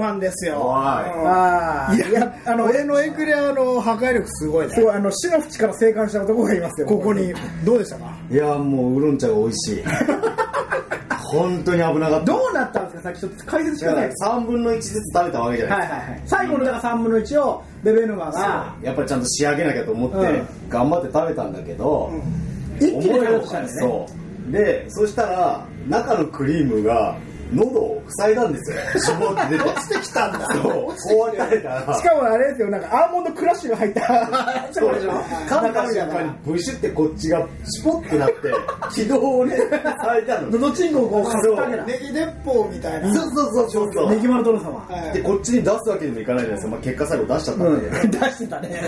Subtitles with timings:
[0.00, 0.72] 飯ですよ。
[0.74, 1.94] ああ。
[1.94, 4.72] いや、あの、俺のエクレアの破壊力すごいね。
[4.74, 7.32] すご、あの、死の淵から生還した男がいますよ、ここに。
[7.64, 8.12] どうでしたか？
[8.30, 9.84] いや、もう、ウルロン茶が美味しい。
[11.32, 12.24] 本当に危なかった。
[12.24, 13.02] どうなったんですか？
[13.02, 14.10] さっきちょっと解説しかない。
[14.10, 16.38] 3分の1ずつ食べたわけじゃないですか。
[16.38, 18.74] 最後のだから3分の1をベベヌマが。
[18.82, 22.10] やっぱりちゃんと仕上げなきゃと思って、頑張って食べたんだけど、
[22.80, 23.82] 一気に食べしたんですね。
[23.82, 24.06] そ
[24.48, 24.52] う。
[24.52, 27.16] で、そしたら、中のクリームが、
[27.54, 29.16] 喉を塞いだんですよ。
[29.16, 30.48] 脂肪てて落ちてきたんだ。
[30.54, 30.62] そう
[31.28, 34.68] 壊れたしかもあれですよなんかアーモンドクラッシュが入った。
[34.72, 34.94] そう。
[34.94, 38.52] でしょ噛んだ瞬間にブシュってこっちがシュポッてなって
[38.94, 40.50] 軌道をね塞いだの。
[40.50, 41.48] 喉チンコをこうかす
[41.86, 43.14] ネギ鉄砲みたいな。
[43.14, 45.12] そうそうそうそうネギ丸殿様。
[45.12, 48.80] でこっちに出すわけにもいかないじゃないですか、まあ、結果最後出しちゃったんで、出してたね。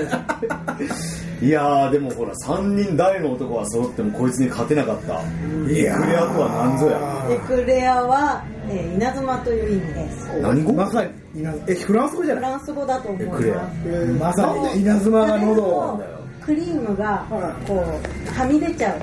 [1.42, 5.20] いやでもほら3人大の男は揃ってもこいつに勝てなかった。
[5.64, 7.26] エクレアとは何ぞや。
[7.30, 10.40] エクレアはえー、稲妻という意味です。
[10.40, 10.72] 何語？
[10.72, 11.10] まさに。
[11.40, 12.44] 稲えフランス語じゃない？
[12.44, 13.38] フランス語だと思いま
[13.74, 13.86] す
[14.18, 16.02] まさに稲妻が喉
[16.44, 17.24] クリームが
[17.66, 19.00] こうはみ出ちゃう。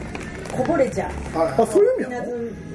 [0.51, 1.11] こぼれちゃう。
[1.35, 2.11] あそういう意味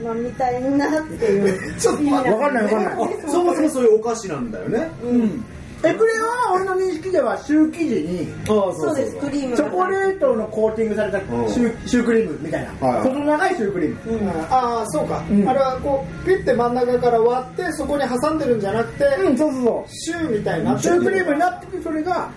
[0.04, 1.74] な稲みたいなっていう。
[1.78, 2.96] ちょっとわかんないわかんない。
[3.28, 4.88] そもそもそういうお菓子なんだよね。
[5.02, 5.44] うん。
[5.82, 12.72] エクレアは俺の認識ではシュー生地にそうですクリームチョコレートのコーティングされたシューシュークリームみたいな。
[13.02, 19.92] 細長いシュークリーム、うん、ああそうか、うん、あれはこうピュッて真ん中から割ってそこに挟んでるんじゃなくてうんそうそうそう。
[19.92, 22.30] シューみたいなシュークリームになっててそれが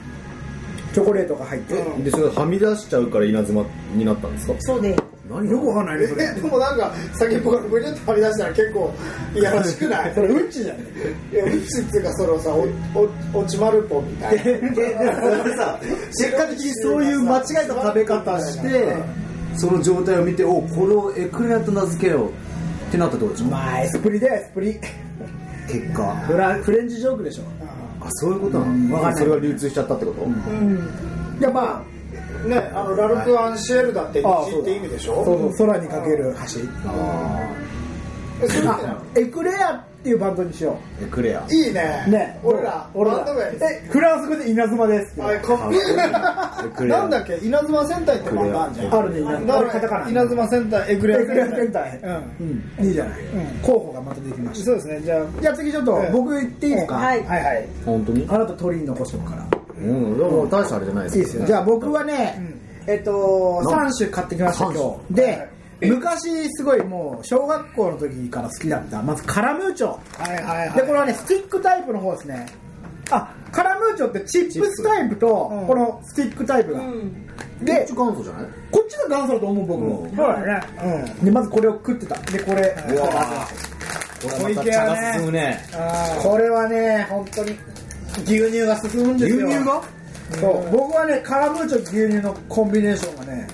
[0.93, 3.63] チョコレートが入って、うん、でそれはみ出しちゃうから稲妻
[3.93, 4.53] になったんですか？
[4.59, 6.07] そうです何よくわかんないで
[6.41, 8.93] もなんか先っぽからブリュッと張り出したら結構
[9.35, 10.77] いやらしくないそれうんちじゃん。
[10.77, 10.81] い
[11.33, 12.67] やうんちっていうかそのさお
[13.39, 15.13] おちまるぽみたいな。
[15.57, 18.95] さ結果的にそういう間違えた食べ方して
[19.55, 22.31] その状態を見ておこれをエクレアと名付けようっ
[22.91, 23.45] てなったとこでしょ？
[23.45, 24.79] まあエスプリだよエスプリ。
[25.67, 26.15] 結果。
[26.27, 27.43] フラフレンチジョークでしょ。
[27.99, 28.65] あそういうことな
[29.11, 30.77] の、それが流通しちゃったってこと、うん、
[31.39, 31.83] いやまあ
[32.45, 35.23] ねあのラルク・アンシェルダって道って意味でしょ？
[35.25, 35.67] そうそう。
[35.67, 36.61] 空にかける橋。
[36.87, 37.49] あ
[39.15, 41.03] エクレアっていうバンドにしよう。
[41.03, 41.43] エクレア。
[41.49, 42.05] いいね。
[42.07, 42.39] ね。
[42.43, 43.25] 俺ら俺ら。
[43.61, 46.87] えフランス語で稲妻ですあかっこいい。
[46.87, 47.37] なんだっけ？
[47.37, 48.93] 稲妻戦隊ってバンドあるじゃん。
[48.93, 50.11] あるね。
[50.11, 51.19] 稲妻戦隊エクレア。
[51.19, 51.99] 戦隊。
[52.39, 52.85] うん。
[52.85, 53.19] いいじゃない。
[53.63, 54.65] 候補がまたできました。
[54.65, 55.01] そうですね。
[55.01, 56.93] じゃあじゃ次ちょっと僕言っていいですか？
[56.95, 57.23] はい。
[57.23, 58.27] はい本当に？
[58.29, 59.47] あなた鳥居残してもから。
[59.79, 61.45] うん、でも大したあれじゃないですよ。
[61.45, 62.41] じゃあ僕はね、
[62.87, 65.13] えっと、3種買ってきました、今日。
[65.13, 65.49] で、
[65.81, 72.47] 昔すごいもう小学校の時から好きだったまずカラムーチョ、はいはいはい、でこれはねスティックタイプの方ですね。
[73.09, 76.81] あカラムーチョってチップスタイプとこのスティックタイプが、
[77.61, 78.45] でこっち元祖じゃない？
[78.71, 80.61] こっちが元祖だと思う僕も、そうだね、
[81.19, 82.15] うん、でまずこれを食ってた。
[82.31, 82.75] でこれ。
[82.89, 83.47] うわ
[84.41, 85.63] これはね、ね、
[86.23, 87.55] これはね本当に
[88.21, 89.47] 牛乳が進むんですよ。
[89.47, 89.81] 牛乳が？
[90.39, 90.71] そう。
[90.71, 93.47] 僕はねカラムーチョ牛乳のコンビネーションがね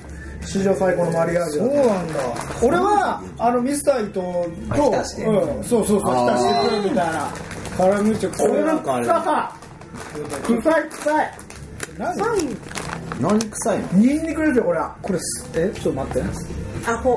[0.45, 2.19] 史上最高のマリアージュ、そうなんだ。
[2.61, 7.31] 俺はあのミスター伊藤と浸して、うん、そうそうそう浸してくるみたいな。
[7.77, 8.37] カラムーチョ。
[8.37, 9.07] これなんかあれ？
[10.45, 11.31] 臭い臭い。
[11.97, 12.17] 何？
[13.21, 13.87] 何臭いの？
[13.93, 14.95] ニンニクですよこれは。
[15.01, 15.19] これ
[15.55, 16.29] えちょっと待って。
[16.89, 17.15] アホ。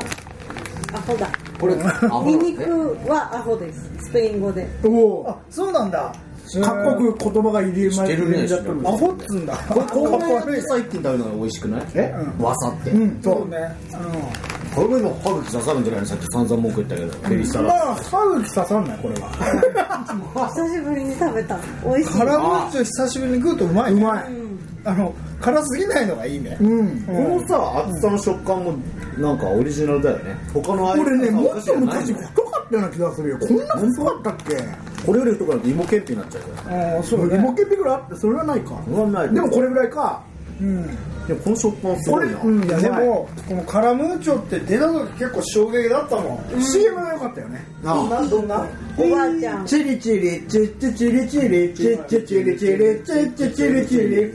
[0.95, 1.29] アホだ。
[1.59, 2.63] これニンニク
[3.09, 3.91] はアホです。
[4.05, 4.69] スペイン語で。
[4.85, 5.41] おお。
[5.51, 6.15] そうなんだ。
[6.63, 11.83] 各国言葉が入り混じっちゃってアホっつんだここんな野菜って食べるのが美味しくない？
[11.95, 12.15] え？
[12.39, 12.91] わさって。
[13.23, 13.49] そう。
[13.49, 13.59] ね。
[14.75, 16.01] これも歯茎刺さるんじゃない？
[16.03, 17.95] のさっき散々文句言ったけどペリサラ。
[17.97, 18.01] 歯
[18.41, 19.31] 茎刺さんないこれは。
[20.55, 21.59] 久しぶりに食べた。
[21.85, 22.19] 美味しい。
[22.19, 23.93] カラムー久しぶりに食うとうまい。
[23.93, 24.25] うまい
[24.85, 28.73] あの辛すぎないのがいいね、うん、このさ厚さの食感も
[29.19, 30.37] なんかオリジナルだよね。
[30.55, 33.39] 他の味俺ねもっと昔太かったような気がするよ。
[33.41, 34.57] こんな細かったっけ？
[35.07, 38.83] 俺より太くなると芋けんぴになっちゃうじゃんあそう芋けんぴぐらいあってそれはないか。
[38.85, 39.35] それはない。
[39.35, 40.23] でもこれぐらいか。
[40.61, 40.87] うん。
[41.27, 47.67] でもこの食感すごいな、うん、いやでもこのカラムーチョって出た時結構衝撃だったもん、CM が良かったよね。
[47.83, 48.23] どんな？
[48.29, 48.65] どんな？
[48.97, 49.67] おばあちゃん。
[49.67, 54.35] チリチリチッチチリチリチッチチリチリチッチチリチリヘイ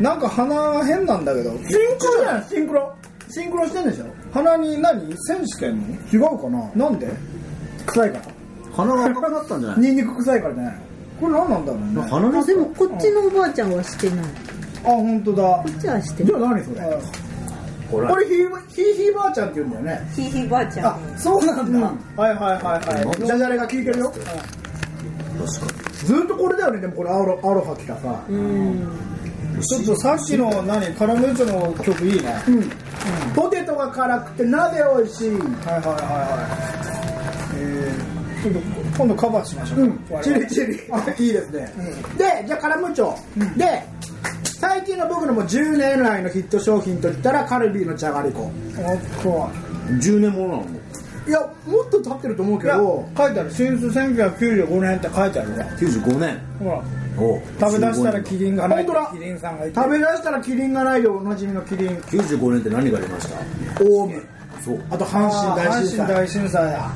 [0.00, 1.50] なんか鼻変なんだけど。
[1.50, 1.60] シン
[1.98, 2.94] クロじゃんシンクロ。
[3.30, 4.04] シンクロしてんでしょ。
[4.32, 5.86] 鼻に何線してんの？
[6.12, 6.70] 違うかな？
[6.74, 7.10] なんで？
[7.86, 8.24] 臭いから。
[8.72, 9.80] 鼻が赤くなったんじゃない？
[9.80, 10.80] ニンニク臭いからじゃないの
[11.20, 12.02] これ何なんだろうね。
[12.02, 14.24] あ鼻であでもこっちのおばあちゃんはしてない。
[14.82, 15.42] 本当だ。
[15.42, 16.42] こっちはしてじない。
[16.42, 16.80] ゃあ何それ？
[17.90, 18.08] これ。
[18.08, 18.36] これひい
[18.68, 20.10] ひいひいばあちゃんって言うんだよね。
[20.14, 20.86] ひいひいばあちゃん。
[20.88, 21.78] あそうなんだ、
[22.16, 23.26] はいはいはいはい。
[23.26, 24.10] じゃじゃれが聞いてるよ。
[24.10, 26.80] 確かずっとこれだよね。
[26.80, 28.24] でもこれアロアロハ来たさ。
[28.28, 28.88] うん。
[29.60, 30.94] ちょっとさっきの何？
[30.94, 32.34] カラムーチョの曲いいね。
[32.48, 32.70] うん、
[33.34, 35.30] ポテトが辛くて鍋美味しい。
[35.30, 35.50] はいはいは
[35.82, 37.56] いはい。
[37.56, 38.60] えー、ちょっと
[38.98, 39.98] 今度カバーしましょううん。
[40.22, 40.74] チリチリ。
[41.26, 41.72] いいですね、
[42.18, 43.82] でじゃあカラムーチョ、で
[44.42, 48.50] 最近の僕のもう10年来のヒット商品といったらカルビーのじゃがりこ。
[48.78, 49.50] おっと。
[49.92, 50.66] に10年ものなの？
[51.26, 53.50] いやもっと経ってると思うけど書いてある。
[53.50, 56.38] 新数1995年って書いてあるね95年。
[56.58, 56.82] ほら。
[57.16, 58.86] お食べ出したらキリンがない。
[58.86, 59.74] キリンさんがいて。
[59.74, 61.96] 食べ出したらキリンがないでおなじみのキリン。
[62.00, 63.84] 95年って何が出ました？
[63.84, 64.22] オウム。
[64.64, 64.82] そう。
[64.90, 66.90] あと阪神大震災阪神大震災だ、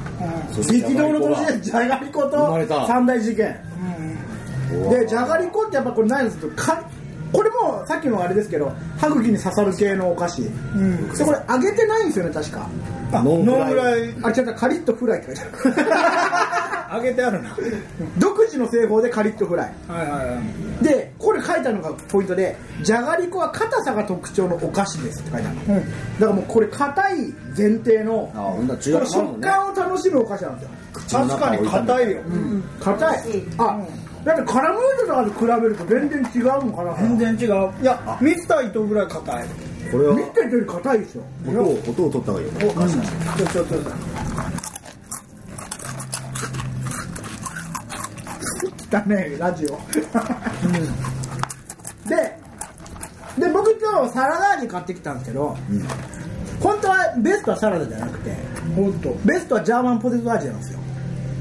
[0.52, 2.86] そして激動の年でじゃがりこ生まれた。
[2.86, 3.56] 三大事件。
[4.72, 4.94] うわ。
[4.94, 6.82] でじゃがりこってやっぱこれ何ですけどか
[7.32, 11.12] これもさっきのあれですけど歯茎に刺さる系のお菓子、うん。
[11.12, 12.68] でこれ揚げてないんですよね確か。
[13.12, 13.58] あノンフライ。
[13.58, 14.14] ノンフライ。
[14.22, 16.98] あ違ったカリッとフライって書いてある。
[16.98, 17.54] 揚げてあるな。
[18.18, 19.74] 独自の製法でカリッとフライ。
[19.88, 20.40] はいはいは
[20.80, 20.84] い。
[20.84, 25.82] でこれ書いてあるのがポイントでじゃがりこは硬さが特徴のお菓子ですって書いてあるの、うん。
[25.82, 30.70] だからもうこれ硬い前提のあほんなら違これうもんね食感を楽しむお菓子なんですよ。
[31.26, 32.18] 確かに硬いよ、
[32.80, 33.18] 硬い。
[33.58, 33.78] あ
[34.28, 36.94] だってカラムーチョとかと比べると全然違うのかな。
[36.96, 37.72] 全然違う。
[37.80, 39.46] いやミスター伊藤ぐらい硬い。
[39.90, 40.14] これは。
[40.14, 41.22] 見てるより硬いでしょ。
[41.50, 42.52] 音を音を取った方がいいよ。
[42.70, 42.96] おかしい
[43.38, 43.78] ちょちょちょ
[48.90, 49.68] だねラジオ、
[52.08, 52.16] で
[53.38, 55.54] で僕今日サラダ味買ってきたんですけど、
[56.58, 58.34] 本当はベストはサラダじゃなくて
[58.74, 59.14] 本当。
[59.26, 60.78] ベストはジャーマンポテト味なんですよ。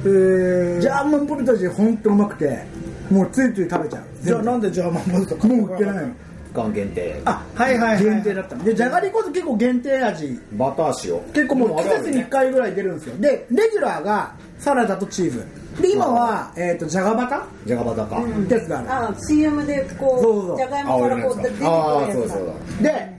[0.06, 2.77] えジャーマンポテト味本当うまくて
[3.10, 4.04] もうついつい食べちゃう。
[4.22, 6.14] じゃあなんでジャーマンポテト買もう売ってないの。
[6.48, 7.22] 期間限定。
[7.26, 8.04] あはいはいはい。
[8.04, 8.64] 限定だったの。
[8.64, 10.40] でじゃがりこって結構限定味。
[10.54, 11.34] バター塩。
[11.34, 13.18] 結構もう季節に1回ぐらい出るんですよ。
[13.18, 15.46] でレギュラーがサラダとチーズ。
[15.82, 17.46] で今は、えー、とじゃがバタ？
[17.66, 18.92] じゃがバターか、ってやつがある。
[18.92, 20.54] あ CM でこそうそう。
[20.56, 22.14] うじゃがいもからこう出てくるああやつだ。
[22.14, 22.48] そうそう
[22.82, 23.18] だで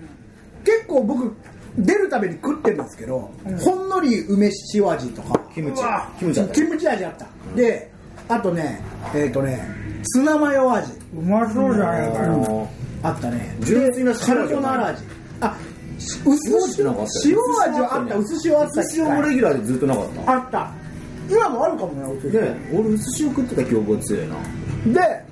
[0.65, 1.37] 結構僕
[1.79, 3.31] 出るたびに食ってるんですけど、
[3.61, 5.41] ほんのり梅塩味とか。
[5.55, 5.83] キムチ。
[6.19, 6.25] キ
[6.65, 7.93] ムチ味あった、で
[8.29, 8.81] あとね
[9.15, 9.67] えっ、とね
[10.05, 10.93] ツナマヨ味。
[11.15, 12.69] うまそうじゃないかよ。
[13.03, 13.57] あったね。
[13.61, 15.03] 純粋なでカルボナーラ味。
[15.41, 15.57] あ
[15.99, 20.33] 薄塩味はあった薄塩あった薄塩もレギュラーでずっとなかった。
[20.33, 20.73] あった。
[21.31, 24.37] 今もあるかもね薄塩ね俺薄塩食ってた記憶が強いな。
[24.87, 25.25] で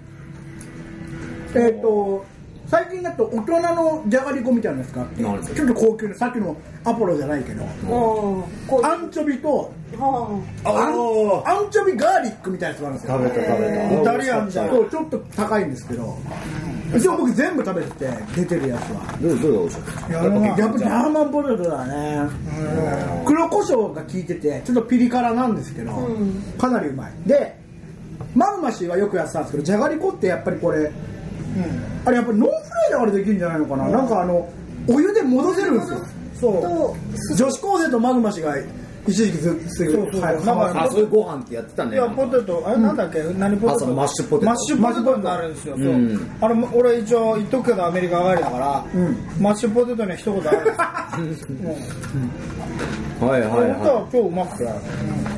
[1.54, 2.24] えっ、と
[2.68, 5.06] 最近だと大人のじゃがりこみたいなやつが
[5.54, 7.66] ちょっと高級なさっきのアポロじゃないけどア
[8.96, 13.46] ンチョビとはあアンチョビガーリックみたいなやつがあるんですよ。
[13.46, 14.00] 食べた食べた。
[14.00, 14.68] イタリアンじゃん。
[14.70, 16.18] そうちょっと高いんですけど
[16.96, 19.16] 一応僕全部食べてて出てるやつは。
[19.20, 19.32] どう
[20.60, 22.28] やっぱジャーマンポテトだね
[23.24, 26.42] 黒胡椒が効いててちょっとピリ辛なんですけど、うん。
[26.58, 27.12] かなりうまい。
[27.26, 27.56] で
[28.34, 30.90] マグ飯はよくやってたんですけどじゃがりこってやっぱりこれ
[32.04, 32.58] あれやっぱりノンフラ
[32.88, 34.48] イだからできるんじゃないのかな、なんかあの
[34.88, 35.98] お湯で戻せるんですよ。
[36.40, 36.62] そう。
[36.62, 36.96] と
[37.34, 38.54] 女子高生とマグ飯が
[39.08, 40.20] 一時期ずすぐそうそう。
[40.20, 40.34] はい。
[40.36, 40.44] なん
[40.74, 43.86] かあそういうご飯ってやってたんいやだよポテトあれなんだっけ、何ポテト？
[43.86, 44.46] マッシュポテト。
[44.46, 45.86] マッシュポテトになるんですよ、そう。
[45.86, 46.30] うん。
[46.40, 48.84] あれ俺一応言っとくけどアメリカ帰りだから、
[49.40, 54.82] マッシュポテトには一言あるんですよ、 うんはいはい本当はは超うまくて、なんか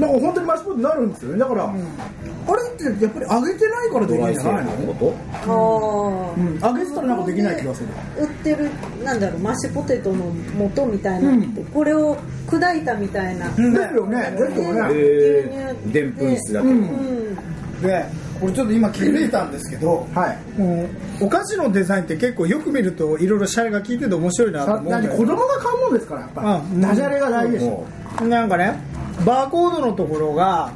[0.06, 1.38] 本当にマッシュポテトになるんですよね。
[1.38, 4.60] だから、あれってやっぱり揚げてないからできいドライ製るんじゃな。
[4.62, 5.14] いの
[5.46, 7.88] あうん、揚げてたらなんかできない気がする。
[8.18, 8.70] 売ってる
[9.04, 10.32] なんだろうマッシュポテトの
[10.74, 12.16] 素みたいなのって、これを
[12.46, 13.60] 砕いたみたいな、です
[13.94, 14.30] よね。
[14.32, 14.80] ですね。
[14.90, 17.38] へえでんぷん質だけどうん
[17.80, 18.04] で
[18.40, 20.60] 俺ちょっと今気づいたんですけど、はい。
[20.60, 20.88] も
[21.20, 26.42] うお菓子のデザインって結構よく見るといろいろシャレが効いてて面白いなとさ思うんだよ何子供が買うもんですからやっぱ。
[26.42, 26.80] うん。
[26.80, 27.70] ダジャレが大事ですよ
[28.20, 28.78] もなんかね
[29.24, 30.72] バーコードのところが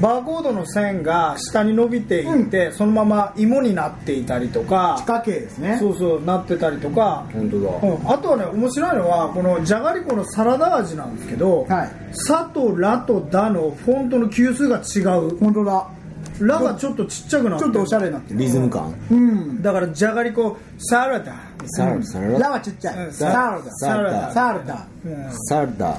[0.00, 4.96] バーコードの線が下に伸びていって、そのまま芋になっていたりとか。
[4.98, 5.78] 地下系ですね。
[5.78, 7.26] そうそうなってたりとか。
[7.30, 7.70] う、本当だ。
[7.94, 15.38] うん、あとはね面白いのはこのじゃがりこのサラダ味なんですけどはい「さ」と「ら」と「だ」のフォントの級数が違う。
[15.38, 15.86] 本当だ
[16.40, 17.72] 「ら」がちょっとちっちゃくなってる。
[17.72, 18.40] ちょっとおしゃれになってる。
[18.40, 18.94] リズム感？
[19.10, 19.62] うん。
[19.62, 21.34] だからじゃがりこサラダ。
[21.66, 22.02] サラダ。
[22.04, 23.06] サララダはちっちゃい。
[23.06, 23.12] うん。
[23.12, 23.70] サラダ。
[23.72, 24.32] サラダ。
[24.32, 24.86] サラダ。
[25.04, 25.32] うん。
[25.48, 25.98] サラダ。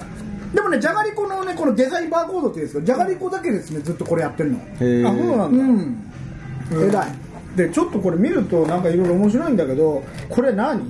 [0.54, 4.58] でもねじゃがりこのねこのデザインバーコードっていうんですけどじゃがりこだけですねずっとこれやってるの。
[4.58, 5.58] へえあそうなん
[6.70, 6.90] だ、うん。
[6.90, 7.12] 偉い。
[7.56, 10.82] でちょっとこれ見るとなんかいろいろ面白いんだけどこれ何？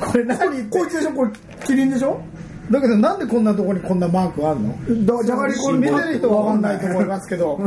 [0.00, 1.12] これ何こいつでしょ？
[1.12, 1.30] これ
[1.64, 2.20] キリンでしょ？
[2.70, 4.76] だけどなんでこんなとこにこんなマークあるの？
[5.06, 7.60] だじゃがりこ見てる人は分かんないと思いますけど。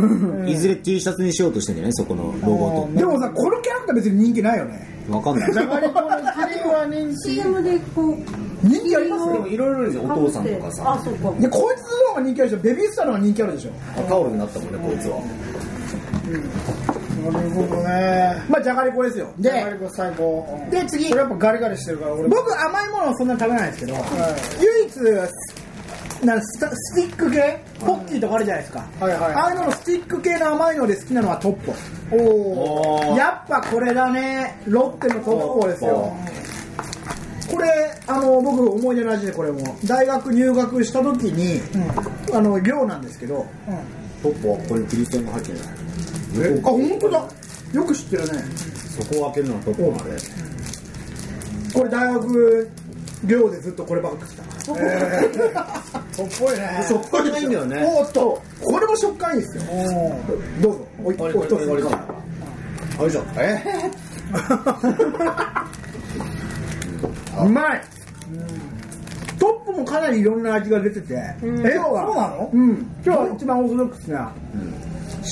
[0.46, 4.88] いずれ T シャツにしようとしてんじゃないそこのロゴでもさこのキャラクター別に人気ないよね。
[5.08, 5.54] とわかんない。
[5.54, 6.22] じゃがりこのキリ
[6.60, 8.18] ンは人気 CM でこう
[8.62, 11.32] 人気ありますでもいろいろいるじゃんお父さんとかあさそうか。
[11.40, 12.62] でこいつの方が人気あるでしょ。
[12.62, 13.72] ベビースターの方が人気あるでしょ。
[14.08, 15.22] タオルになったもんねこいつは。
[16.30, 17.32] なるほ
[17.76, 18.44] どね。
[18.50, 19.32] まあじゃがりこですよ。
[19.38, 20.68] でじゃがりこ最高。
[20.72, 21.10] で次。
[21.10, 22.28] これやっぱガリガリしてるから俺。
[22.30, 23.98] 僕甘いものはそんなに食べないですけど、
[24.62, 29.34] 唯一なんスタスティック系ポッキーとかあるじゃないですか、はいはい。
[29.34, 31.74] ああいうののスティック系の甘いので好きなのはトッポ。
[32.12, 34.62] おおおやっぱこれだね。
[34.66, 36.14] ロッテのトッポですよ。
[37.52, 37.68] これ
[38.06, 39.78] あの僕思い出の味でこれも。
[39.86, 41.62] 大学入学した時に、
[42.34, 43.46] あの寮なんですけど。
[44.22, 45.62] トッポはここにキリストンが入ってない？
[46.64, 47.26] あ本当だ。
[47.74, 48.44] よく知ってるね。
[49.00, 50.12] そこを開けるのはトッポまで？
[51.74, 52.70] これ大学
[53.26, 54.76] 寮でずっとこればっかりしたとっ
[56.40, 57.84] ぽいねそこじゃないんだよね。
[57.86, 59.64] おーっとこれも食感いいですよ。
[59.72, 60.16] お
[60.62, 60.88] どうぞ。
[61.04, 62.06] おいおあれこれ一つこれこれあ
[63.04, 63.26] れじゃん。
[63.38, 63.92] え？
[67.46, 67.82] うまい。
[69.40, 71.36] トップもかなりいろんな味が出てて、え？
[71.44, 72.06] 今日は？
[72.06, 72.50] そうなの？
[72.52, 72.70] うん。
[73.06, 74.34] 今日は一番オーソドックスな、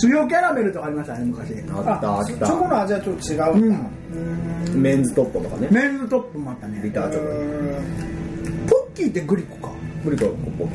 [0.03, 1.53] 塩キャラメルとかありましたね昔。
[1.69, 3.69] あったあっチョコたの味はちょっと違うん。
[3.71, 3.77] だ
[4.75, 5.67] メンズトッポとかね。
[5.71, 6.81] メンズトップもあったね。
[6.83, 7.29] ビターチョコ。
[7.29, 8.65] うん。
[8.67, 9.73] ポッキーってグリコか？
[10.03, 10.69] グリコポッポ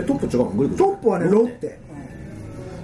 [0.00, 0.50] えトッポ違うの？
[0.52, 1.78] グリコトップはねロッテ。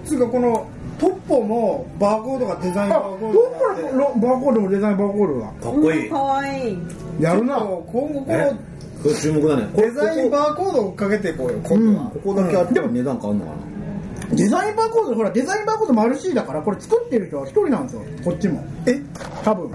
[0.04, 6.10] つうかこのトッポもバーコードがデザインあバーコトッードがあってプのロバーコードもデザインバーコードがかっこいい。
[6.10, 6.72] かわい。
[6.72, 6.78] い
[7.20, 7.56] やるな。
[7.58, 8.52] 今後こえ
[9.08, 9.68] の注目だね。
[9.74, 12.10] デザインバーコードを追っかけていこうよ今度は。
[12.10, 13.52] ここだけあっても値段変わんのか
[14.32, 18.02] デザインバーコードほらデザインバーコードマルシーだからこれ作ってる人は一人なんですよ。
[18.24, 18.64] こっちも。
[18.86, 19.00] え？
[19.44, 19.70] 多分。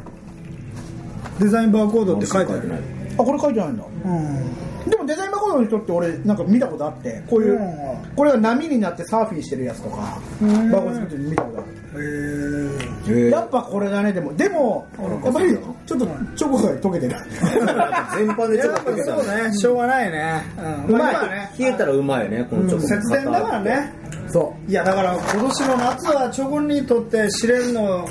[1.39, 2.67] デザインバーコードなって書いてある。
[2.67, 2.79] ない。
[3.19, 3.83] あこれ書いてないんだ。
[4.05, 8.15] うんでもデザインバーコードの人って俺なんか見たことあってこういう、うん。
[8.15, 10.19] これが波になってサーフィンしてるやつとか
[10.71, 11.67] バコ作ってるの見たことある。
[13.07, 14.87] へええやっぱこれだねでもでも
[15.23, 17.15] やっぱりちょっとチョコが溶けてる。
[18.15, 19.57] 全般でチョコやっぱかけそうね。
[19.57, 20.43] しょうがないね。
[20.87, 20.95] うん。
[20.95, 21.15] うまい。
[21.15, 21.51] あ今ね。
[21.57, 23.93] 冷えたらうまいねこのチョコ節電だからね。
[24.29, 28.07] そいやだから今年の夏はチョコにとって試練の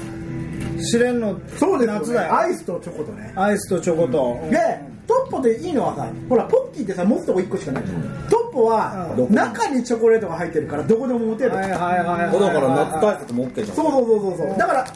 [0.78, 2.38] 試練の夏だよ。
[2.38, 3.32] アイスとチョコとね。
[3.34, 9.34] アイスとチョコと、でトッポでいいのはさほらポッキーってさ持つとこ1個しかないじゃん、トッポはうん。
[9.34, 12.40] 中にチョコレートが入ってるからどこでも持てる、はいはいはいはい。
[12.40, 13.76] だから夏対策も OK じゃん。
[13.76, 14.58] そうそうそうそうそう。
[14.58, 14.86] だから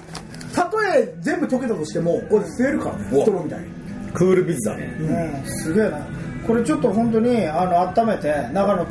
[0.55, 3.25] たとえ全部溶けたとしてもこれ吸えるからねうわ。
[3.25, 3.67] ストローみたいに。
[4.13, 4.97] クールビズだね。
[4.99, 5.99] うん、すげえな。
[6.47, 8.87] これちょっと本当にあの温めて中の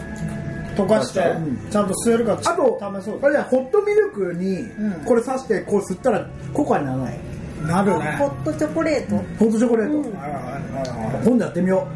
[0.77, 3.19] 溶かして、うんちゃんと吸えるかあと試そう。
[3.21, 5.03] あれじゃホットミルクにん。
[5.05, 7.19] これ刺してこう吸ったらココアにならない？
[7.67, 8.15] なるね。
[8.17, 9.15] ホットチョコレート。
[9.37, 10.09] ホットチョコレート、
[11.29, 11.87] 今度やってみよ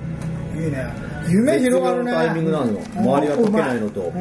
[0.56, 0.86] いいいね。
[1.28, 2.12] 夢広がるね。
[2.12, 2.80] タイミングなのよ。
[2.96, 4.12] 周りが溶けないのと。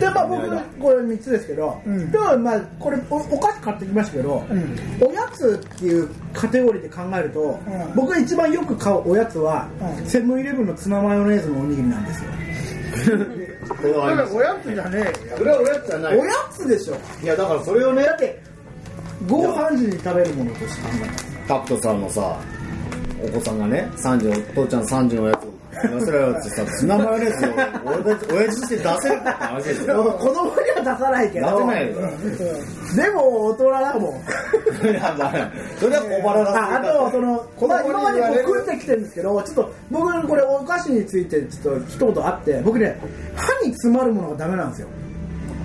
[0.00, 0.40] でまあ僕
[0.80, 2.10] これ3つですけど、うん。
[2.10, 4.76] でもまあこれおお菓子買ってきましたけど、うん。
[5.06, 7.94] おやつっていうカテゴリーで考えると、ん。
[7.94, 9.68] 僕が一番よく買うおやつは、
[9.98, 10.06] うん。
[10.06, 12.30] セブンイレブンのツナマヨネーズのおにぎりなんですよ。
[13.68, 14.34] これはあります。
[14.34, 15.36] おやつじゃねえよ。
[15.36, 16.18] これはおやつじゃない。
[16.18, 16.96] おやつでしょ。
[17.22, 18.40] いやだからそれをねだって
[19.28, 22.40] 午後3時に食べるものとして考えたらタクトさんのさ
[23.22, 30.18] お子さんがね3時お父ちゃん3時のおやつを言わせろよってさツナマヨネーズを俺たち親父として出せるって話ですよ。
[30.18, 31.46] 子供には出さないけど。
[31.46, 31.94] 出せないよ。
[32.96, 34.90] でも大人だもん。
[34.90, 38.44] いやまあそれは小腹がああとその子供にまあ今まで言われる。
[38.44, 42.98] こう食ってきてるんですけどちょっと僕これお菓子についてちょっと一言あって僕ね
[43.36, 44.88] 歯に詰まるものがダメなんですよ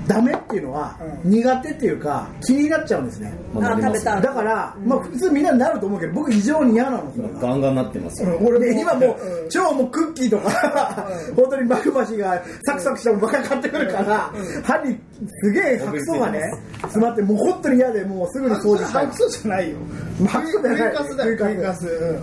[0.08, 1.32] ダメっていうのはうん。
[1.32, 3.34] 苦手っていうか気になっちゃうんですね。
[3.54, 8.38] まあ食べただから、まあ普通みんなになると思うけど僕異常に嫌なのそれがガンガンなってますよ。
[8.42, 9.50] 俺で今もううん。
[9.50, 14.32] 超もうクッキーとか本当にマクマシがサクサクしたもんばっかり買ってくるから
[14.64, 14.98] 歯に
[15.42, 16.42] すげえ白素がね
[16.82, 19.06] 詰まってもう本当に嫌でもうすぐに掃除したい。
[19.08, 19.78] 白素じゃないよ。
[20.28, 20.78] 白素じゃない。
[20.78, 22.20] 食いかすだよ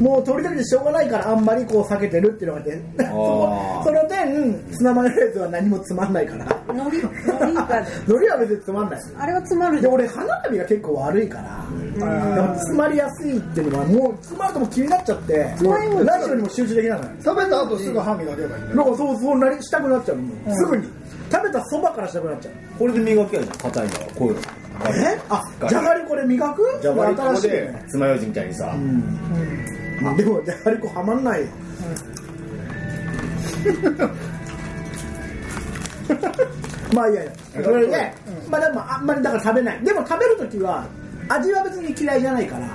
[0.00, 6.46] もう取りたくてしょうがないからあんまりこう避けてるっていうのがあって そのその点ツナマヨネーズは何もつまんないから。
[6.68, 11.64] 海苔海苔が海苔は別につまんないあれは詰まるで俺鼻髪が結構悪いから、
[12.56, 15.34] 詰まりやすいっていうのはもう詰まるともう気になっちゃって。
[16.04, 17.14] ラジオにも集中できなくなる。
[17.24, 20.16] 食べた後すぐ歯磨けばいいんだよなんかそうそうなりしたくなっちゃう。
[20.16, 20.88] のもうすぐに。
[21.32, 22.54] 食べたそばからしたくなっちゃう。
[22.78, 24.40] これで磨きゃいいじゃん硬いからこういうの
[24.94, 26.78] えあじゃがりこで磨く？
[26.82, 28.74] じゃがりこでね爪楊枝みたいにさ
[30.16, 31.46] でもじゃがりこはまんないよ。
[36.94, 37.22] まあいいや。
[37.24, 37.32] いや
[37.64, 38.12] それで、
[38.48, 39.84] まあでもあんまりだから食べない。
[39.84, 40.86] でも食べるときは
[41.28, 42.68] 味は別に嫌いじゃないから、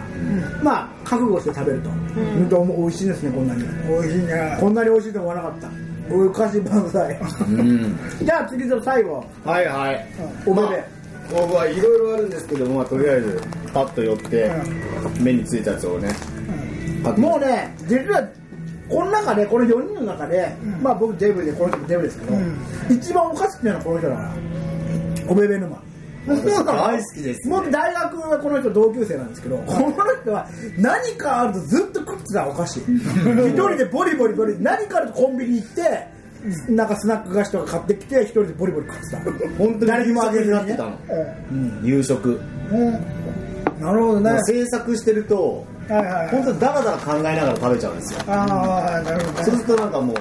[0.61, 3.63] まあ覚悟して食べると、本当美味しいですねこんなに。
[3.87, 4.57] 美味しいね。
[4.59, 5.69] こんなに美味しいと思わなかった。
[6.13, 7.19] お菓子万歳。
[7.47, 7.99] うん。
[8.21, 9.23] じゃあ次の最後。
[9.45, 10.05] はいはい。
[10.45, 11.01] おめで、まあ
[11.31, 13.41] 僕はいろいろあるんですけども、まあ、とりあえず
[13.73, 14.51] パッと寄って
[15.21, 16.09] 目についたやつをね
[17.17, 18.27] もうね実は
[18.89, 22.33] この中でこの4人の中で、まあ僕デブでこの人もデブですけど、
[22.89, 24.35] 一番お菓子っていうのはこの人だから
[25.29, 25.81] おべべ沼。
[26.27, 32.85] 私大好きです僕大学はこの人同級生なんですけどこの人は何かあるとずっと食ってたお菓子一
[33.53, 36.07] 人でボリボリボリ何かあるとコンビニ行って
[36.69, 39.17] なんかスナック菓子とか買ってきて一人でボリボリ食ってた。
[39.57, 40.97] 本当に誰にもあげずにねなってたの。
[41.83, 42.39] 夕食。
[43.79, 44.31] なるほどね。
[44.31, 46.29] もう制作してるとはいはいはい。
[46.29, 48.19] 本当にダラダラ考えながら食べちゃうんですよ。
[48.27, 49.43] ああなるほどね。
[49.43, 50.17] そうするとなんかもう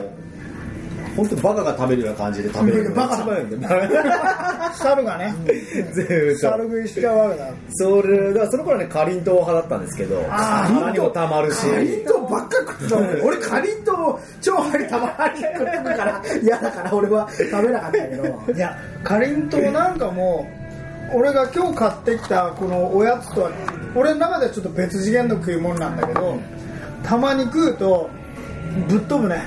[1.17, 2.95] 本当バカが食べるような感じで食べる。
[2.95, 3.85] バカだ一番いいんだ。
[3.85, 3.91] よ
[4.75, 5.35] 猿がね。
[5.93, 7.47] 全部猿食いしちゃうわけだ。
[7.73, 11.67] それがその頃はねかりんとう派だったんですけどあー腹にもたまるし。
[11.69, 12.89] かりんとうばっか食って
[13.21, 13.97] た俺かりんとう
[14.41, 18.53] 超張りたまに食ってたから嫌だから俺は食べなかったけど。
[18.55, 20.47] いやかりんとうなんかも
[21.13, 23.51] 俺が今日買ってきたこのおやつとは
[23.95, 26.39] 俺の中ではちょっと別次元の食い物なんだけど
[27.03, 28.09] たまに食うと
[28.89, 29.43] ぶっ飛ぶね。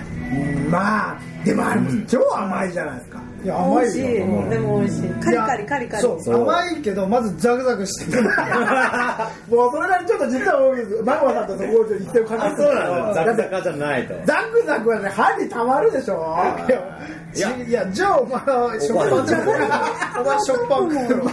[0.69, 3.12] まあでもあれも超甘いじゃないですか。
[3.43, 4.23] いや甘い美味しで
[4.59, 5.09] も美味しい。
[5.19, 6.01] カリカリカリカリ。
[6.01, 6.41] そうそう。
[6.43, 8.23] 甘いけどまずザクザクしてる。
[9.49, 14.13] もうそれなりにちょっと実は僕マグマさんとそこをちょっと一点をかけてあそうなのザクザクじゃないと。
[14.25, 16.37] ザクザクはね歯にたまるでしょ。
[16.67, 17.49] いや。
[17.67, 19.25] いやじゃあお前は食パン。
[19.25, 19.47] じゃない
[20.21, 21.29] お前食パン食うの。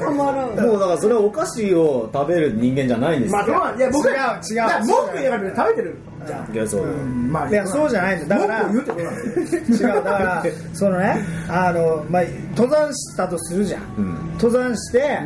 [0.00, 3.42] たまらんもうだからそれはお菓子を食べる人間じゃないんですよ。
[3.48, 4.14] まあいや僕違う。
[4.14, 5.96] 違う文句言いながら食べてる
[6.26, 6.52] じゃん。
[6.52, 6.86] いやそう。
[7.06, 9.94] まあいやそうじゃないんだだから言うってことなんですよ違う。
[9.96, 11.16] だからそのね
[11.48, 12.22] あの、まあ、
[12.56, 14.32] 登山したとするじゃん、うん。
[14.34, 15.20] 登山して、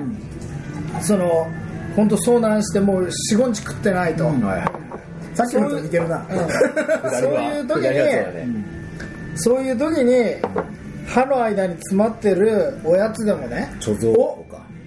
[1.00, 1.50] その
[1.96, 5.36] 本当遭難してもう45日食ってないと、はいはい。
[5.36, 6.26] さっきのと似てるな。
[6.28, 8.48] そういう時にそうだね。
[9.36, 10.36] そういう時に
[11.06, 14.14] 歯の間に詰まってるおやつでもね貯蔵。
[14.14, 14.43] とか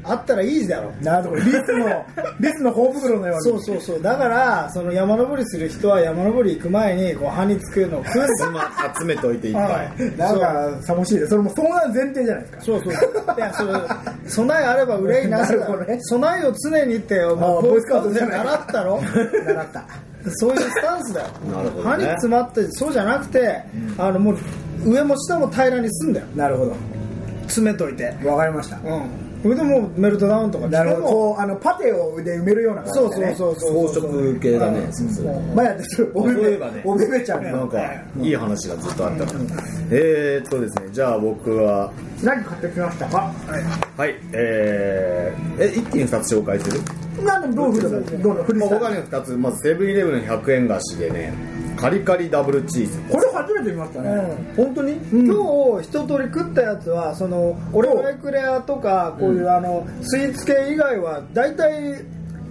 [0.09, 1.41] あったらいいだろなるほど。
[1.41, 2.05] リスの
[2.39, 3.43] リスの頬袋のように。
[3.43, 4.01] そうそうそう。
[4.01, 8.27] だからその山登りする人は山登り行く前にこう歯につくのを食う。
[8.99, 10.07] 集めといていっぱはい。
[10.07, 11.19] いなんか寂しい。
[11.19, 12.61] ですそれもそうなる前提じゃないですか。
[12.61, 12.93] そうそう。
[12.93, 13.73] いや、それ、
[14.27, 15.57] 備えあれば憂いなし。
[15.57, 15.97] だね。
[16.01, 18.39] 備えを常にって、お前ああボーイスカーイスカウトじゃない。
[18.45, 19.01] 習ったろ。
[19.45, 19.83] 習った。
[20.35, 21.27] そういうスタンスだよ。
[21.27, 21.83] ね。
[21.83, 23.63] 歯に詰まって、そうじゃなくて、
[23.97, 24.37] あの、もう、
[24.85, 26.25] 上も下も平らにすんだよ。
[26.35, 26.75] なるほど。
[27.43, 28.13] 詰めといて。
[28.25, 28.77] わかりました。
[28.83, 29.26] うん。
[29.43, 31.02] それでもうメルトダウンとかなるほど。
[31.04, 33.36] もこうあのパテをで埋めるような感じそうでね。
[33.36, 34.02] そうそうそう。
[34.02, 34.02] 装
[34.34, 34.80] 飾系だね。
[34.80, 34.93] うん。
[34.93, 35.41] そうそう。
[35.56, 36.82] まあやってるおべべそういえばね。
[36.86, 37.80] おべべちゃんのなんか
[38.19, 39.39] いい話がずっとあったから
[39.91, 41.91] えーっとですねじゃあ僕は。
[42.23, 43.34] 何買ってきましたか？
[43.95, 44.15] はい。
[44.34, 46.80] えー、え一気に2つ紹介する？
[47.23, 48.80] 何でもどうフルだどうぞフリースタイル。
[48.80, 49.32] まあ僕はね2つ。
[49.38, 51.34] まずセブンイレブンの100円菓子でね
[51.77, 52.99] カリカリダブルチーズ。
[53.12, 54.10] これ初めて見ましたね。
[54.58, 54.65] うん。
[54.65, 54.93] 本当に？
[55.12, 62.03] 今日一通り食ったやつはその俺はエクレアとかこういうあのスイーツ系以外は大体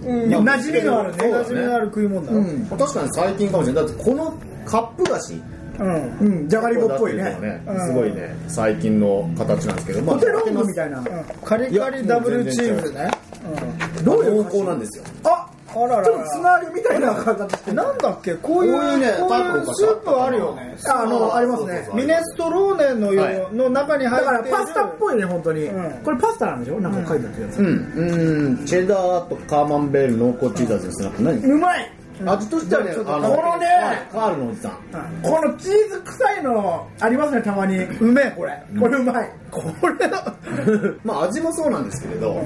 [0.05, 0.31] うん。
[0.31, 1.17] まあ馴染みのあるね。
[1.17, 2.41] 馴染みのある食い物だろう。
[2.41, 2.65] ん。
[2.65, 3.85] 確かに最近かもしれない。
[3.85, 4.33] だってこの
[4.65, 5.33] カップ菓子
[5.79, 6.17] うん。
[6.19, 6.49] うん。
[6.49, 7.63] じゃがりこっぽいね。
[7.67, 7.79] うん。
[7.87, 11.03] すごいね最近の形なんですけどまポテロングみたいな。
[11.43, 13.11] カリカリダブルチーズね。
[13.43, 13.53] どう。
[13.55, 15.03] いう濃厚なんですよ。
[15.23, 16.05] ああららら。
[16.05, 18.35] ちょっとつながりみたいな形してるなんだっけ？
[18.35, 20.77] こういうこういうねこういうスープあるよね。
[20.87, 21.85] ああのありますねそうそう。
[21.85, 24.57] そうミネストローネのよう、はいの中に入だっている。
[24.57, 25.65] からパスタっぽいね本当に。
[25.65, 25.91] うん。
[26.03, 26.79] これパスタなんでしょ？
[26.79, 27.59] なんか書いてあったやつ。
[27.59, 27.67] うん。
[27.67, 28.65] うん。
[28.65, 31.37] チェダーとカーマンベール濃厚チーズ味ですね何？
[31.43, 31.91] うまい
[32.25, 33.67] 味としてはねこのね
[34.11, 34.71] カールのおじさん。
[35.21, 37.77] このチーズ臭いのありますねたまに。
[37.83, 38.61] うめえこれ。
[38.79, 39.29] これうまい。
[39.51, 39.63] こ
[39.99, 40.35] れだ
[41.03, 42.41] まあ味もそうなんですけれど、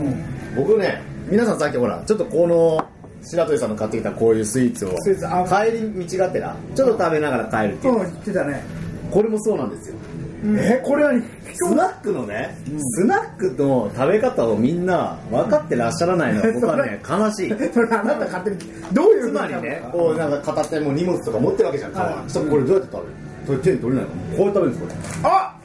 [0.56, 2.86] 僕ね皆さんさっきほらちょっとこの
[3.24, 4.90] 白鳥さんの買ってきたこういうスイーツを。
[4.90, 7.94] 帰り道がてらちょっと食べながら帰るっていう。
[7.96, 8.64] う、ん言ってたね。
[9.12, 9.96] これもそうなんですよ
[10.44, 11.12] えこれは
[11.54, 12.56] スナックのね、
[12.96, 17.56] スナックの食べ方をみんな分かってらっしゃらないのは 僕はね悲しい。
[17.74, 18.58] それあなた勝手に
[18.92, 21.94] どういうつまりねこうなんか片手も荷物とか持ってるわけじゃん。
[21.94, 22.32] はい。
[22.32, 23.16] そこれどうやって食べる？
[23.46, 24.38] それ手に取れないの？
[24.38, 25.56] こうやって食べるんですこあ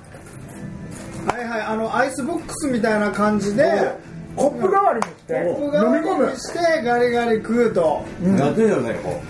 [1.33, 3.93] はいはいあのアイスボックスみたいな感じで
[4.37, 8.05] コップ代わりにしておコップ代わり飲み込むにしてガリガリ食うと。
[8.23, 9.21] れ、やってみてくださいよこ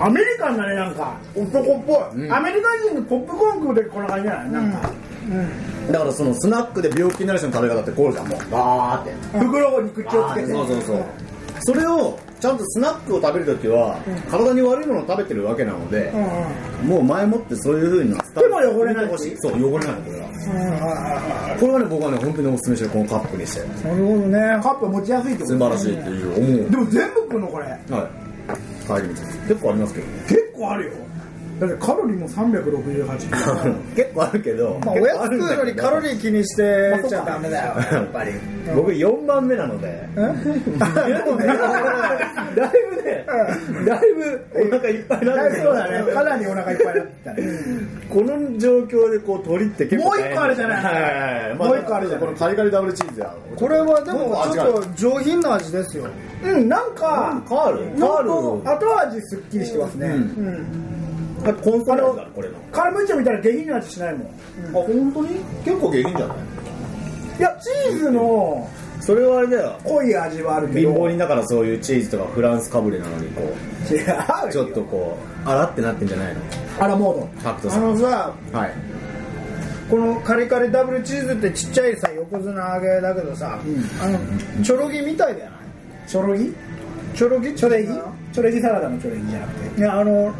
[0.00, 2.32] アメリカンだねなんか男っぽい、うん。
[2.32, 4.44] アメリカ人のポップコーン食う時こんな感じじゃな。
[4.46, 4.72] いなん。
[4.72, 4.90] か、
[5.88, 8.28] うだからそのスナックで病気になる人の食べ方ってこうじゃん。
[8.28, 9.38] もうバーって。
[9.38, 10.46] 袋に口をつけて。
[10.52, 11.04] そうそうそう。
[11.60, 13.98] それをちゃんとスナックを食べるときは、
[14.30, 16.12] 体に悪いものを食べてるわけなので、
[16.84, 19.10] もう前もってそういうふうなスタ手も汚れないし。
[19.10, 24.38] ほしいそう汚れないのこれはこれはね僕はね本当にお勧めしてるこのカップにしていなるほどね。
[24.62, 26.70] カップ持ちやすいってこと素晴らしいっていう思う。
[26.70, 27.64] でも全部食うのこれ。
[27.64, 27.72] は
[28.22, 28.25] い
[28.86, 30.12] 帰り道結構ありますけどね。
[30.28, 30.92] 結構あるよ。
[31.58, 37.74] だってカロリーも368 結構あるけど、まあ、おやつ食うのにカロリー気にしてちゃダメだよ。
[37.92, 38.32] やっぱり。
[38.74, 40.06] 僕4番目なので。
[40.16, 40.34] だい
[42.90, 43.24] ぶね
[43.86, 46.12] だいぶお腹いっぱいなんですそうだね。
[46.12, 47.48] かなりお腹いっぱいになったね。
[48.10, 50.84] この状況でこう鳥って結構もう一個あるじゃない。
[50.84, 52.26] はいもう一個あるじゃない。
[52.26, 53.34] このカリカリダブルチーズや。
[53.56, 56.04] これはでも僕ちょっと上品な味ですよ。
[56.44, 56.68] うん。
[56.68, 58.00] なんかカール。
[58.00, 58.30] カール。
[58.68, 60.95] 後味すっきりしてますね、うん
[61.48, 64.26] あコンソメ味だろこれのカラムーチョみたいな下品な味しないもん。
[64.26, 64.30] あ
[64.72, 65.40] 本当に？
[65.64, 66.36] 結構下品じゃない？
[67.38, 68.68] いやチーズの
[69.00, 69.78] それはあれだよ。
[69.84, 70.80] 濃い味はあるけど。
[70.80, 73.94] 貧乏人だからそういうチーズとかフランスかぶれなのにこう。
[73.94, 76.40] 違うちょっとこうあらってなってんじゃないの？
[76.80, 77.82] アラモードあタクトさん。
[77.82, 78.72] のさはい。
[79.90, 83.60] このカリカリダブルチーズってちっちゃいさ横綱揚げだけどさ、
[84.02, 84.18] あの
[84.64, 85.56] チョロギみたいだよね
[86.08, 86.52] チョロギ？
[87.14, 87.54] チョロギ？
[87.54, 87.92] チョレギ？
[87.92, 87.96] い
[88.32, 89.80] チョレギサラダのチョレギじゃなくて。
[89.80, 90.34] やあの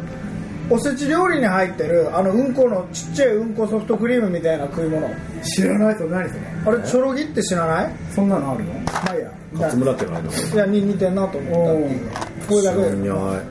[0.69, 5.07] おせち料理に入ってるあのうんこのちっちゃいうんこソフトクリームみたいな食い物。
[5.43, 7.93] 知らないと何それあれチョロギって知らない？
[8.13, 8.73] そんなのあるの？
[8.73, 9.31] まあいいや。
[9.53, 12.11] 勝村ってないのいやに似てんなと思ったっていう。
[12.47, 12.77] これだけ。
[12.81, 13.05] でい。
[13.05, 13.41] や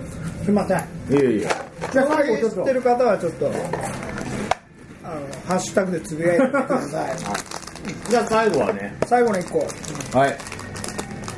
[0.44, 0.79] すいません。
[1.11, 1.50] いやいやいや
[1.92, 3.55] じゃあ最後ちょっと知ってる方はちょっとあの
[5.46, 7.16] ハッシュタグでつぶやいてください。
[8.11, 8.94] じゃあ最後はね。
[9.07, 9.59] 最後の一個。
[10.18, 10.37] はい。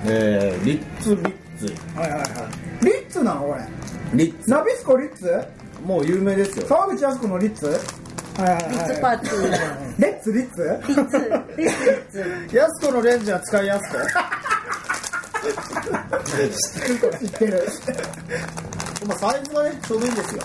[0.07, 1.67] えー、リッツビッツ。
[1.97, 2.85] はいはいはい。
[2.85, 3.43] リッツなの？
[3.43, 3.61] これ。
[4.14, 4.51] リッツ。
[4.51, 5.45] ナビスコリッツ？
[5.85, 6.67] もう有名ですよ。
[6.67, 7.67] 沢口靖子のリッツ？
[7.67, 7.75] はい
[8.55, 9.51] はいリッツはパーツ
[9.99, 10.62] レッツリッツ？
[10.87, 11.19] リッツ。
[11.57, 12.55] リッツリッツ。
[12.55, 13.97] いやす子のレンジは使いやすく？
[17.19, 17.67] 知ってる。
[19.07, 20.43] まあサイズがねちょうどいいんですよ。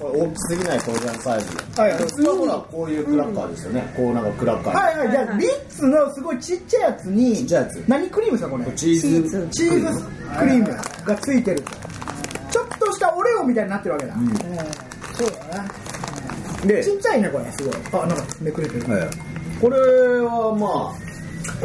[0.00, 5.10] 大きすぎない当然サイズはい普通はほらこういうクラッカーですよね、こうなんかクラッカー、はいはい。
[5.10, 7.82] じゃあリッツのすごいちっちゃいやつにちっちゃいやつ。
[7.88, 9.48] 何クリームですかこれチーズ。
[9.50, 10.04] チーズ
[10.38, 10.66] クリーム
[11.06, 11.64] がついてる
[13.44, 14.14] みたいになってるわけだ、
[15.14, 15.68] そうだね
[16.66, 19.08] でちっちゃいねこれすごいあなんかめくれてる、はい
[19.60, 19.76] これ
[20.20, 20.94] はま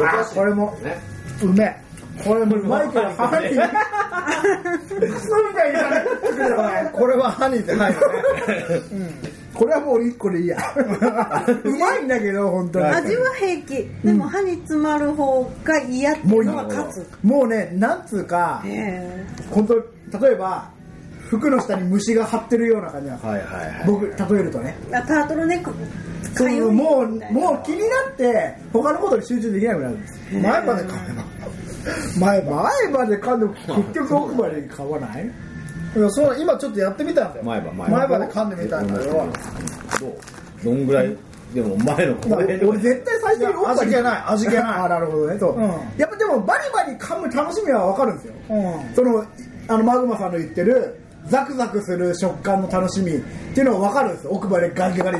[0.04, 0.96] ああこれもね。
[1.42, 1.76] うめえ
[2.22, 8.00] これもうまいけど歯にクソみたいになこれはハニーって入る
[8.98, 9.30] ね。
[9.54, 10.56] これはもう1個でいいや。
[11.64, 12.86] うまいんだけど本当に。
[12.86, 13.90] 味は平気。
[14.04, 17.06] でも歯に詰まる方が嫌っていうのは勝つ。
[17.22, 19.74] もうねなんつうかへ本当
[20.26, 20.70] 例えば
[21.30, 23.86] 服の下に虫が張ってるような感じなんですはいはいはい。
[23.86, 24.76] 僕例えるとね。
[24.88, 25.72] えタートルネック
[26.34, 30.18] そうもうもう気になって他のことに集中できなくなるんです。
[30.34, 31.24] 前歯で噛めば
[32.18, 32.50] 前歯。
[32.50, 35.30] 前歯で噛んでも結局奥歯で噛まない？
[35.96, 37.44] いやそう今ちょっとやってみたんだよ。
[37.44, 37.96] 前歯前歯。
[37.96, 39.28] 前歯で噛んでみたんだけどどう？
[40.64, 41.16] どんぐらい？
[41.54, 44.22] でも前の俺絶対最初に奥歯に味気ない。
[44.26, 44.62] 味気ない。
[44.84, 45.38] あなるほどね。
[45.38, 45.62] そう、うん。
[45.96, 48.34] やっぱでもバリバリ噛む楽しみは分かるんですよ。
[48.50, 48.54] う
[48.90, 48.94] ん。
[48.94, 49.24] その
[49.68, 53.20] あのマグマさんの言ってるザクザクする食感の楽しみっ
[53.54, 54.32] ていうのは分かるんですよ。
[54.32, 55.18] 奥歯でガリガリ。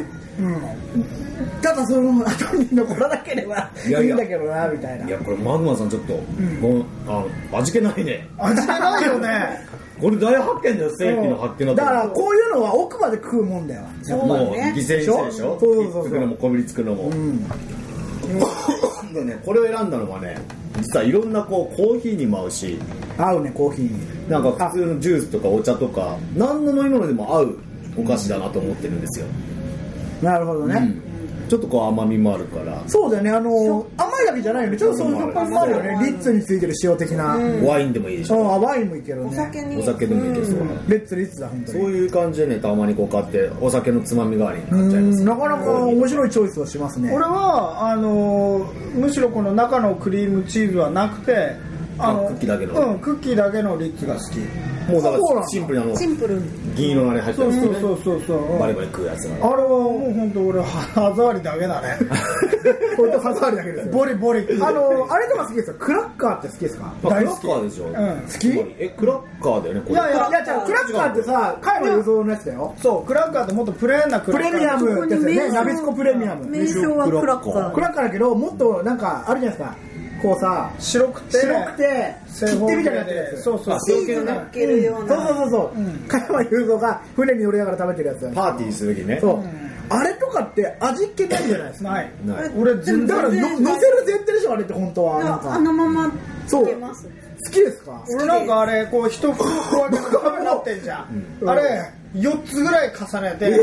[1.62, 5.06] ただその後に残らなければいいんだけどなみたいな。
[5.06, 6.14] いやこれマグマさんちょっと、
[6.60, 8.28] ごめんあの味気ないね。
[8.38, 9.66] 味気ないよね。
[10.00, 13.82] これ大発見だよ正規の発見だだからとこういうのは奥歯で食うもんだよ。
[14.02, 15.14] そうもうだね犠牲にしてでしょ。
[15.14, 16.04] そうそうそうそう。
[16.04, 17.44] 作るのもこびりつくのも、うん
[19.12, 20.36] でねこれを選んだのはね
[20.76, 22.78] 実はいろんなこうコーヒーにも合うし
[23.18, 23.84] 合うねコーヒー。
[23.84, 27.58] になんか普通のジュースとかお茶とか何の飲み物でも合う
[27.96, 29.26] お菓子だなと思ってるんですよ、
[30.22, 31.09] なるほどね、うん
[31.50, 34.76] ちょっとこう甘みもあるから、そうだよねあの甘いだけじゃないよね。
[34.76, 35.18] ちょっとそういう。
[35.18, 35.98] 食感もあるよね。
[36.00, 39.30] リッツについてる塩的な、うん、ワインでもいいでしょ、ワインもいけるね。
[39.32, 39.76] お酒に。
[39.78, 41.80] お酒でもいけそうな、レッツリッツだ本当に。
[41.80, 45.18] そういう感じでねたまにこう買ってお酒のつまみ代わりに買っちゃいます。
[45.18, 45.26] うん。
[45.26, 47.12] なかなか面白いチョイスをしますね。
[47.12, 51.56] 俺はあのむしろこの中のクリームチーズはなくて
[51.98, 52.92] あのあクッキーだけの。
[52.92, 54.38] うんクッキーだけのリッツが好き
[54.88, 56.42] もうだからシンプルなのシンプルに。
[56.74, 57.80] 銀色のあれ入ってそうますよね。
[57.80, 58.58] そうそうそうそう。
[58.58, 61.98] バリバリ食うやつがあれはもう本当俺歯触りだけだね。
[62.96, 63.92] これと歯触りだけですよ。
[63.92, 64.40] ボリボリ。
[64.62, 65.76] あのあれとか好きですよ。
[65.78, 66.82] クラッカーって好きですか？
[67.02, 67.92] まあ、クラッカーでしょ、ん。
[67.94, 68.74] 好き？
[68.78, 72.74] えクラッカーだよねいやいやいやじゃあクラッカーってさ加山雄三のやつだよ。
[72.82, 76.46] そうクラッカーってもっとプレーンなクプラッカーレミアムってやつだよねナビスコプレミアム。
[76.48, 77.70] 名称はクラッカー。
[77.72, 79.76] クラッカーだけどもっとなんかあるじゃないですか
[80.22, 83.42] こうさ白くて白くて切手みたいになってるやつ。
[83.42, 83.80] そうそう。
[83.80, 86.08] チーズ乗っけるようなそうそうそうそう。
[86.08, 88.34] 加山雄三が船に乗りながら食べてるやつ。
[88.34, 89.18] パーティーする時ね。
[89.20, 89.44] そう。
[89.92, 91.90] あれとかって味気ないじゃないですか？
[91.90, 92.10] ない。
[92.24, 92.50] ない。
[92.56, 93.40] 俺全然だからの乗
[93.80, 95.24] せる前提でしょあれって本当は。
[95.24, 96.12] なんあかのまま
[96.46, 97.08] つそうけます。
[97.44, 98.04] 好きですか？
[98.14, 99.44] 俺なんかあれこう一袋こ
[99.76, 100.98] うやって食べなってんじゃ
[101.42, 103.60] ん、あれ4つぐらい重ねて、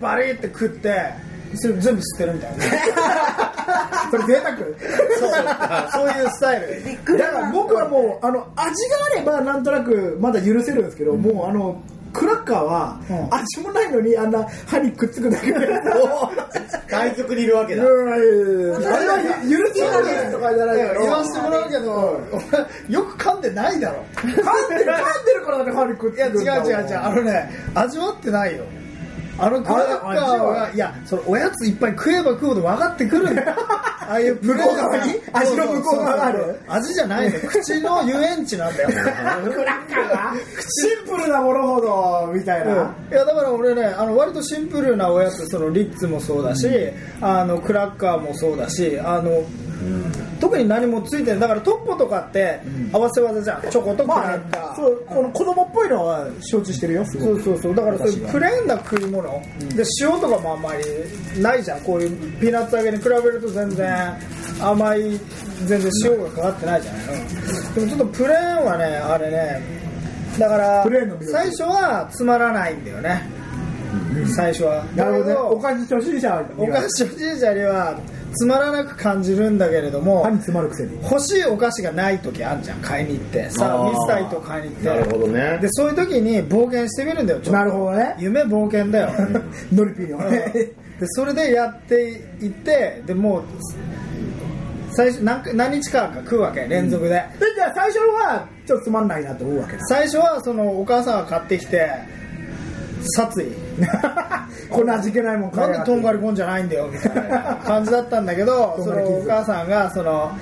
[0.00, 1.12] バリって食って
[1.54, 2.64] それ全部吸ってるみたいな。
[4.10, 4.56] それ贅沢。
[4.56, 6.60] そうそういうスタイ
[7.06, 7.18] ル。
[7.18, 11.80] だから僕はもうあの味があればなんとなくまだ許せるんですけど、もうあの
[12.12, 13.28] クラッカーはうん。
[13.34, 15.58] 味もないのにあんな歯にくっつくだけで
[16.88, 17.84] 海賊にいるわけだ。
[17.84, 19.16] あれは
[19.48, 21.00] 許せないとかじゃないけど。
[21.00, 24.04] 言わせてもらうけど、俺よく噛んでないだろ。
[24.16, 26.70] 噛んでる噛んでるからだって歯にくっついや違うくんだもん。
[26.70, 26.98] 違う違う。
[27.00, 28.64] あのね味わってないよ
[29.40, 33.30] あのクラッカーははいやそのおやついっぱい食えば食うほど分かってくる。
[33.30, 33.54] んだよ
[34.10, 35.14] ああいう向こう側に？
[35.32, 36.60] 味の向こう側がある？
[36.68, 37.36] 味じゃないの。
[37.36, 38.88] よ口の遊園地なんだよ。
[38.92, 40.34] クラッカーが。
[40.68, 42.72] シンプルなものほどみたいな、
[43.10, 46.68] いやだから俺ねあの割とシンプルなおやつそのリッツもそうだし、
[47.20, 49.42] あのクラッカーもそうだしあの、
[50.40, 51.40] 特に何もついてない。
[51.40, 52.60] だからトッポとかって
[52.92, 53.62] 合わせ技じゃん。
[53.62, 57.74] チョコとクまあラッカー、そうこの子供っぽいのは承知してるよそうそうそう。
[57.74, 59.42] だからそういうプレーンな食い物、
[59.74, 61.80] で塩とかもあんまりないじゃん。
[61.80, 64.14] こういうピーナッツ揚げに比べると全然
[64.60, 65.20] 甘い
[65.66, 67.74] 全然塩がかかってないじゃない、うん。
[67.74, 69.80] でもちょっとプレーンはねあれね
[70.38, 70.86] だから
[71.20, 73.28] 最初はつまらないんだよね、
[74.34, 74.84] 最初は。
[74.94, 75.34] なるほどね。
[75.34, 77.98] お菓子初心者お菓子初心者には
[78.34, 81.02] つまらなく感じるんだけれども歯に詰まるくせに。
[81.02, 83.50] 欲しいお菓子がない時あるじゃん買いに行って。
[83.50, 83.90] さあー。
[83.90, 84.88] ミスターと買いに行って。
[84.88, 85.58] なるほどね。
[85.60, 88.14] でそういう時に冒険してみるんだよなるほどね。
[88.18, 89.10] 夢冒険だよ。
[89.72, 90.18] ノリピーの。
[90.18, 90.30] うん。
[90.30, 91.94] でそれでやって
[92.40, 93.42] いってでもう
[94.92, 99.86] 最初何何日間か食うわけ連続で、でじゃあ最初はちょっとつまんないなと思うわけだ。
[99.86, 101.90] 最初はそのお母さんが買ってきて
[103.16, 103.69] 殺意
[104.68, 110.32] こんな味気ないもん買ないんでとんがりりこんじゃないんだよみたいな感じだったんだけど そのお母さんがその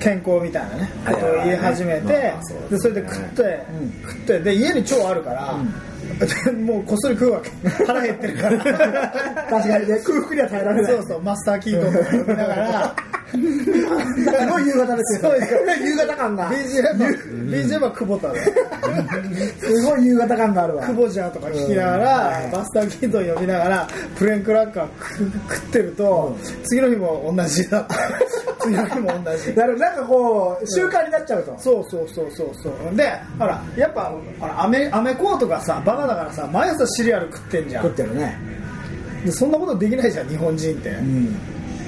[0.00, 2.34] 健康みたいなねことを言い始めて
[2.70, 3.62] でそれで食って
[4.02, 5.54] 食ってで家に腸あるから
[6.52, 7.68] もうこっそり食うわけ。
[7.84, 8.58] 腹減ってるから。
[9.50, 10.92] 確かにね空腹には耐えられない。
[10.92, 12.96] そうそうマスターキートンとか飲みながら
[13.30, 13.36] す
[14.48, 15.32] ごい夕方ですよ。
[15.84, 18.40] 夕方感が BGM, BGM は久保田で
[19.58, 20.86] すごい夕方感があるわ。
[20.86, 24.86] 久保じゃとか聞きながらマスターキートン読みながらプレーンクラッカー
[25.48, 27.80] 食ってると次の日も同じだ。
[27.80, 27.96] っ た
[28.62, 29.54] 次の日も同じ。
[29.56, 31.54] なるなんかこう習慣になっちゃうと。
[31.58, 32.96] そうそうそうそうそう。
[32.96, 37.82] でほらやっぱほらアメアメコーとかさバカだからさ毎朝シリアル食ってんじゃん。
[37.84, 38.38] 食ってるね。
[39.24, 41.36] でそんなことできないじゃん日本人って、うん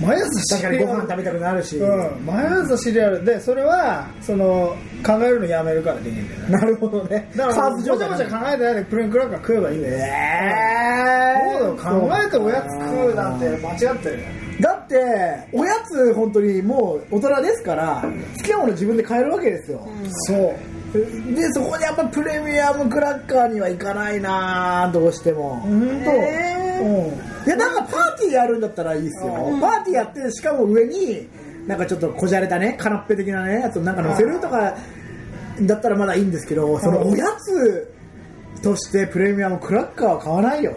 [0.01, 1.77] 毎朝シ確かリアルにご飯食べたくなるし。
[1.77, 6.49] うん、毎朝シリアルでそれはその考えるのやめるからできるんだよね。
[6.51, 7.31] なるほどね。
[7.37, 14.25] だからもちゃもちゃ考えてないでプレーンクラッカー食えばいいんだよえそうだよ考えておやつ食うなんて間違ってるよ
[14.61, 18.05] だっておやつ本当にもう大人ですから
[18.37, 19.87] 好きなもの自分で買えるわけですよ、
[20.27, 20.79] そう
[21.35, 27.47] でそこでやっぱプレミアムクラッカーにはいかないなどうしても、本当、へうん。
[27.47, 31.29] いやなんかパーティーやるんだったらいいですよ、パーティーやってしかも上に
[31.67, 34.77] なんかちょっとこじゃれたねカナッペ的なねやつをなんか乗せるとか
[35.63, 37.93] だったらまだいいんですけどそのおやつ
[38.63, 40.73] としてプレミアムクラッカーは買わないよ。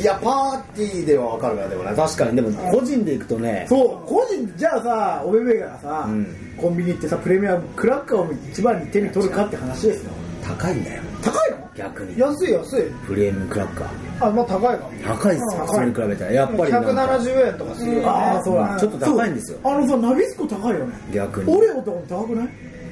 [0.00, 2.36] いやパーティーでは分かるからでもね確かに。
[2.36, 3.66] でも個人で行くとね。
[3.68, 6.26] そう個人じゃあさおべべがさ、うん。
[6.56, 10.12] コンビニ行ってさプレミアムクラッカーを一番に手に取るかって話ですよ。
[10.42, 11.70] 高いんだよ高いの？
[11.74, 12.18] 逆に。
[12.18, 12.82] 安い安い。
[13.06, 14.26] プレミアムクラッカー。
[14.26, 16.32] あまあ高いかも高いっすよそれに比べたら。
[16.32, 16.90] やっぱりなんか。
[16.90, 18.06] 170円とかするよね。
[18.06, 18.76] ああそうだ。
[18.78, 19.58] ちょっと高いんですよ。
[19.64, 20.94] あのさナビスコ高いよね。
[21.12, 21.56] 逆に。
[21.56, 22.48] オレオとかも高くない？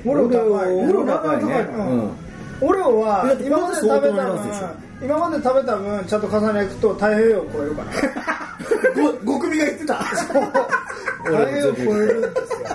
[0.07, 0.41] オレオ高い
[0.75, 1.67] オレオ高いね。
[2.63, 4.39] オレオは今まで食べた分
[5.03, 7.91] 今まで食べた分ちゃんと重ねていくと太平洋を超えるから。
[9.25, 9.95] ご5組が言ってた。
[9.95, 10.33] 太
[11.25, 12.69] 平洋を超えるんですよ。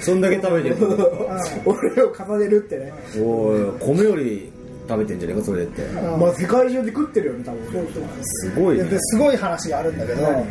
[0.00, 0.76] そんだけ食べてる。
[1.66, 2.92] オレオ重ねるってね。
[3.22, 4.50] おい米より
[4.88, 5.82] 食べてんじゃねえかそれって。
[5.92, 7.86] まあ世界中で食ってるよね多分。
[8.22, 8.84] すごいね。
[8.84, 10.46] ですごい話があるんだけど、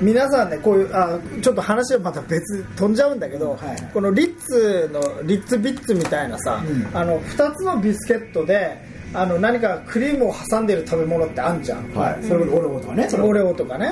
[0.00, 3.90] 皆さんねこういうあちょっと話はまた別飛んじゃうんだけど、はい。
[3.92, 6.62] このリッツのリッツビッツみたいなさ、
[6.94, 12.24] あの2つのビスケットであの何かクリームを挟んでる食べ物ってあんじゃん、はい。
[12.24, 13.08] それこそオレオとかね。
[13.20, 13.90] オレオとかね、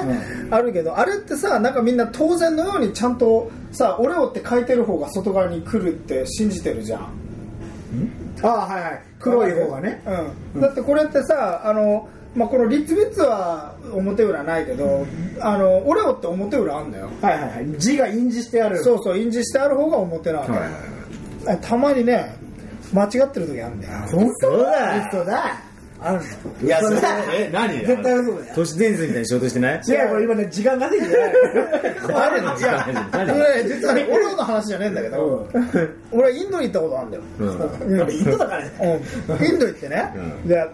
[0.50, 7.08] あるけどあれってさなんかみんな当然のようにちゃんとさオレオって書いてる方が外側に来るって信じてるじゃん。
[8.40, 10.02] ああはいはい黒い方がね。
[10.54, 15.06] うん、だってこれってさあの、まあ、このリッツビッツは表裏ないけど、
[15.40, 17.08] あのオレオって表裏あんだよ。
[17.20, 17.78] はいはいはい。
[17.78, 18.78] 字が印字してある。
[18.82, 22.36] そうそう印字してある方が表なわけ、はいたまにね
[22.92, 23.98] 間違ってる時あるんだよ。
[24.10, 25.08] 本当そうだ。
[25.08, 25.67] 嘘だ
[26.00, 26.66] あるの。
[26.66, 27.00] いやそれ
[27.34, 27.78] え何？
[27.80, 28.52] 絶対嘘だよ。
[28.54, 29.80] 都市伝説みたいにしようとしてない？
[29.86, 31.32] 違うこれ今ね時間稼ぎじゃない。
[32.14, 35.48] あるのいや何それ実はね俺の話じゃねえんだけど
[36.12, 37.22] 俺インドに行ったことあるんだよ。
[37.40, 38.00] うん。
[38.02, 38.72] 俺インドだからね。
[39.28, 39.46] うん。
[39.46, 40.12] インド行ってね、
[40.44, 40.70] うで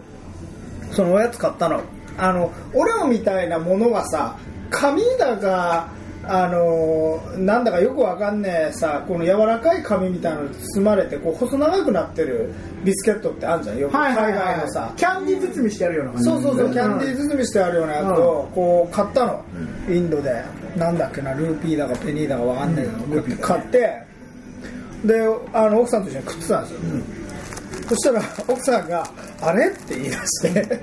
[0.91, 1.81] そのおやつ買ったの。
[2.17, 4.37] あのオレオみたいなものがさ
[4.69, 5.89] 紙だか
[6.27, 13.77] あのなんだかよくわかんねえさこの柔らかい紙みたいなのに包まれてこう細長くなってるビスケットってあるじゃん。
[13.77, 14.93] よく海外のさ。
[14.95, 16.29] キャンディー包みしてあるような感じ。
[16.29, 19.45] そうそうそうキャンディー包みしてあるようなやつをこう買ったの、
[19.89, 20.43] インドで。
[20.75, 22.81] なんだっけなルーピーだかペニーだかわかんな。
[22.81, 24.05] いけど、買って。
[25.05, 25.21] で
[25.53, 26.79] あの奥さんと一緒に食ってたんですよ、
[27.89, 29.07] そしたら奥さんが
[29.41, 30.81] 「あれ?」って言い出して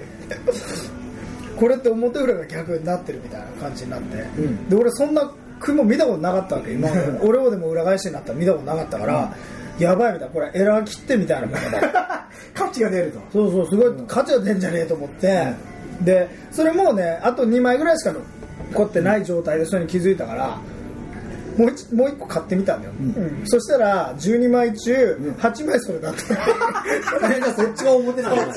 [1.63, 4.17] これって表裏が逆になってるみたいな感じになって、
[4.69, 6.89] で俺そんな雲見たことなかったわけ今
[7.23, 9.33] 俺をでも裏返しになったら見たことなかったから、
[9.79, 10.35] やばいみたいな。
[10.35, 11.47] これエラー切ってみたいな
[12.53, 13.21] 価値が出ると。
[13.33, 15.53] そうそうすごい価値が出んじゃねえと思って、
[16.01, 18.13] でそれもうねあと2枚ぐらいしか
[18.73, 20.59] 残ってない状態でそれに気づいたから
[21.57, 23.43] もう一もう一個買ってみたんだよ、うん。
[23.47, 26.35] そしたら12枚中8枚それだった、
[27.31, 28.37] えじゃあそっちが表なの？
[28.37, 28.49] いやい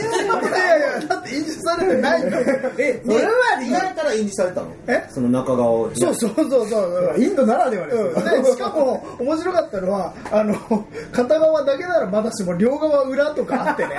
[0.81, 3.31] やだって印字されてないんだよえそれは
[3.61, 4.67] 意外から印字されたの？
[4.87, 5.05] え？
[5.09, 5.91] その中側を。
[5.95, 7.15] そうそうそうそう。
[7.17, 10.55] インドならではですでしかも面白かったのはあの
[11.11, 13.95] 片側だけならまだしも両側裏とかあってね、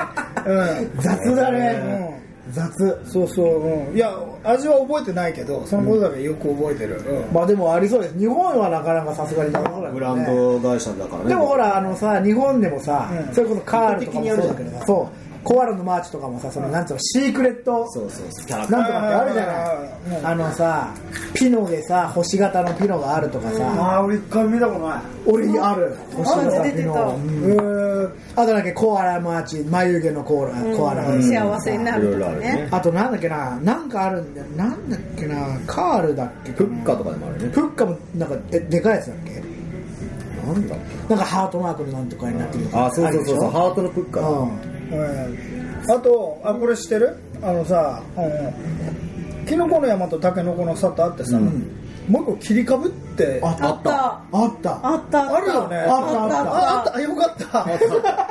[0.47, 3.03] うん、雑だね、雑。
[3.05, 4.13] そうそう、うん、いや
[4.45, 7.35] 味は覚えてないけどそのことだけよく覚えてる、うん。
[7.35, 8.19] まあでもありそうです。
[8.19, 11.29] 日本はなかなかさすがになさそうだけブランド会社だからね。
[11.31, 13.35] でもほらあのさ日本でもさ、うん。
[13.35, 14.87] それこそカールとかもそうだけどさ。
[14.87, 18.47] そうコアラのマーチとかもさそのなんつうのシークレットそうそうそう。
[18.47, 20.21] キャラクなんとかってあるじゃない。
[20.21, 20.95] うんあのさ
[21.35, 25.01] ピノでさ星型のピノがあるとかさ、ああ俺一回見たことない。
[25.27, 25.97] 俺ある。
[26.17, 26.89] 星型ピ出てた。
[26.95, 27.53] ノ、うん。
[27.53, 31.23] えー、あとなんかコアラマーチ眉毛のコアラ、コアラうん。
[31.23, 32.39] 幸せになるとかね。
[32.41, 32.69] ね。
[32.71, 34.47] あとなんだっけななんかあるんだよ。
[34.57, 37.49] なんだっけなカールだっけフッカとかでもあるね。
[37.53, 39.31] フッカもなんかえでかいやつだっけ？
[40.47, 40.79] なんだっ
[41.09, 41.17] けな。
[41.17, 43.49] んかハートマークのなんとかになってるあそうそうそうそう。
[43.49, 44.76] あハートのフッカうん
[45.89, 47.17] あとあこれ知ってる？
[47.43, 53.39] あのさ、うん、キノコの山とタケノコの里あってさ、もう一個切りかぶって。
[53.39, 54.23] うんああった。
[54.33, 54.87] あった。
[54.87, 55.37] あった。
[55.37, 55.77] あるよね。
[55.79, 56.23] あった。
[56.23, 56.37] あった。
[56.37, 57.01] ああった。
[57.01, 57.65] よかった。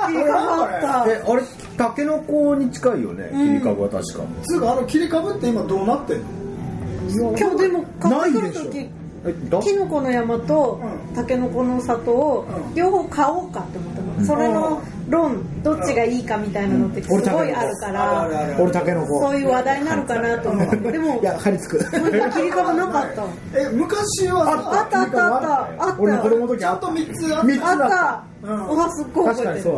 [0.06, 1.10] 切り株あった。
[1.10, 1.42] えあれ
[1.76, 7.36] タケノコに近いよね切り株は確かつうかあの切りかぶって今どうなってんの？
[7.36, 8.64] 今日でも買ってくるないでしょ。
[8.70, 8.88] 時
[9.26, 10.80] えだキノコの山と
[11.14, 19.20] タケノコの里を両方買おうかって思ったの、それの論どっちがいいかみたいなのってすごいあるから、俺タケノコ。
[19.20, 20.76] そういう話題になるかなと思って。
[20.92, 21.84] でも いや張り付く。
[21.90, 23.24] 切り株なかった。
[23.58, 25.84] え昔はあったあったあった。
[25.84, 25.96] あった。
[25.98, 27.78] 俺の子供の時あっちゃんと3つあっ三つあった。
[27.78, 29.48] た、うわすっごい覚えてる。
[29.48, 29.74] 確かにそう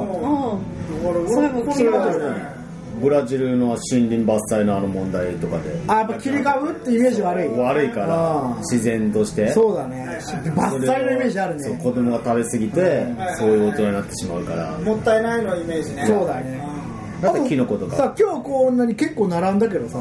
[1.13, 1.29] うん。
[1.35, 2.58] それも切り株だった
[3.01, 5.81] ブラジルの森林伐採のあの問題とかで。
[5.87, 7.49] あやっぱ切り株ってイメージ悪い。
[7.49, 8.59] 悪いからうん。
[8.59, 9.53] 自然として。
[9.53, 10.19] そうだね。
[10.55, 11.81] 伐採のイメージあるね。
[11.83, 13.07] 子供が食べ過ぎて
[13.39, 14.79] そういう大人になってしまうから。
[14.79, 16.07] もったいないのイメージね。
[16.07, 16.79] そうだね。
[17.21, 17.97] だってキノコとか。
[17.97, 19.99] さ今日こんなに結構並んだけどさ。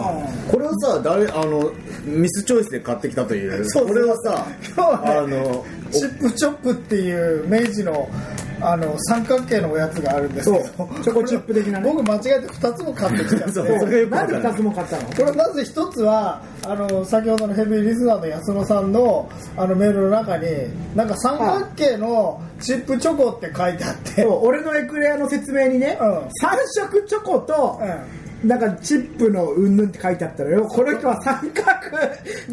[0.52, 1.72] これをさ誰あの
[2.06, 3.68] ミスチョイスで買ってきたという。
[3.70, 8.08] そうこれはさ今日はねあの チップチョップっていう明治の
[8.62, 10.66] あの三角形のおやつがあるんですけど。
[10.66, 11.04] そう。
[11.04, 11.92] チョコチップ的なね。
[11.92, 13.52] 僕間違えて2つも買ってきちゃって。
[13.54, 13.66] そう。
[13.66, 15.04] それがよくわなんでかんない2つも買ったの？
[15.04, 20.46] これまず一つはあの先ほどのヘビーリスナーの安野さんのあのメールの中に
[20.96, 24.26] なんか三角形のチップチョコって書いてあって。
[24.26, 26.22] 俺のエクレアの説明にね、うん。
[26.42, 27.80] 三色チョコと、
[28.44, 30.66] なんかチップのうんぬんって書いてあったのよ。
[30.66, 31.68] この人は三角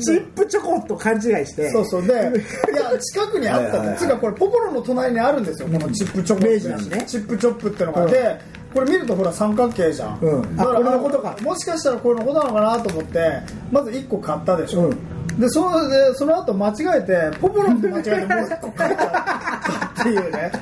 [0.01, 1.71] チップチョコと勘違いして。
[1.71, 2.07] そうそう。
[2.07, 3.89] でいや近くにあったはいはいはい。
[3.89, 8.41] んでつうかこれポポロの隣にあるんですよこのチップチョコ明治だしねチップチョップってのが、で
[8.73, 10.61] これ見るとほら三角形じゃん、うん。
[10.61, 11.37] あこれのことか。
[11.43, 20.53] もしかしたらこれのことなのかなと思ってまず1個買ったでしょ、うんでそのでその後間違えてポポロンって間違えてもう1個買っちゃったっていうね、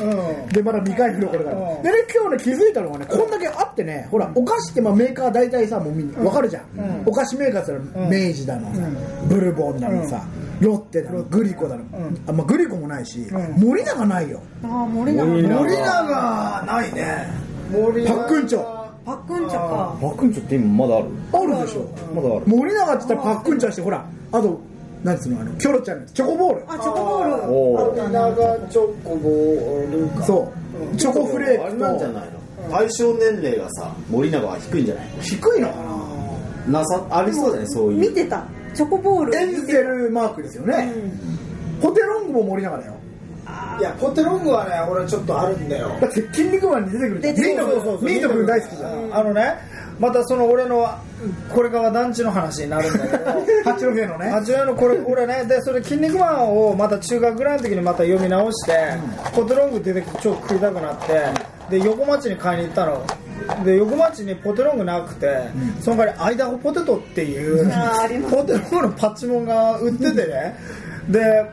[0.00, 1.82] うん、でまだ未開封のこれから、うん。
[1.82, 8.82] でね今日ね気づいたのがねこんだけあってねほらお菓子ってまあメーカー大体さもうみんな分かるじゃん、お菓子メーカーって言ったら明治だのさ、
[9.28, 10.24] ブルボンだのさ、
[10.60, 11.84] ロッテだのグリコだの、
[12.26, 13.26] あまあ、グリコもないし、
[13.58, 14.40] 森永ないよ。
[14.62, 15.24] ああ森永。
[15.26, 16.64] 森永。
[16.66, 17.26] ないね。
[17.72, 19.96] 森パックンチョパックンチョか。
[20.00, 21.08] パックンチョって今まだある？
[21.32, 21.82] あるでしょ。
[22.14, 22.46] まだある。
[22.46, 24.60] 森永って言ったらパックンチャーしてほらあと
[25.02, 26.64] なんつうのあのキョロちゃんのチョコボール。
[26.66, 27.34] あチョコボール。
[27.80, 30.24] あったな森永チョコボールか。
[30.24, 30.52] そ
[30.92, 30.96] う。
[30.96, 32.70] チョコフレーあれクとなんじゃないの？
[32.70, 35.74] 対象年齢がさ森永は低いんじゃない低いのか
[36.66, 36.80] な？
[36.80, 37.98] なさありそうだねそういう。
[38.10, 38.46] 見てた。
[38.74, 39.36] チョコボール。
[39.36, 40.92] エンゼルマークですよね、
[41.80, 42.94] ポテロングも森永だよ
[43.78, 45.88] いやポテロングはね俺ちょっとあるんだよ。
[46.00, 49.14] だって筋肉マンに出てくるミート君ミート君大好きじゃん。
[49.14, 49.54] あのね
[49.98, 50.88] またその俺の
[51.52, 53.24] これから団地の話になるんだけど
[53.64, 54.30] 八戸のね。
[54.30, 58.72] 八戸のこれ俺ねでそれ「筋肉マン」をまた中学ぐらいの時にまた読み直して、
[59.34, 60.96] ポテロング出てきて超食いたくなっ
[61.68, 63.04] てで横町に買いに行ったの。
[63.64, 65.48] で横町にポテロングなくて、
[65.80, 67.70] その代わりアイダホポテトっていう
[68.30, 70.56] ポテロングのパッチモンが売っててね。
[71.08, 71.44] で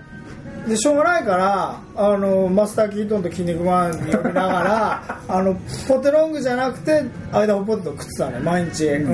[0.68, 5.56] でしょうがないからあのマスター・キートンと「筋肉マン」読みながら あの
[5.88, 9.10] ポテロングじゃなくてアイダホポテト食ってたね毎日、う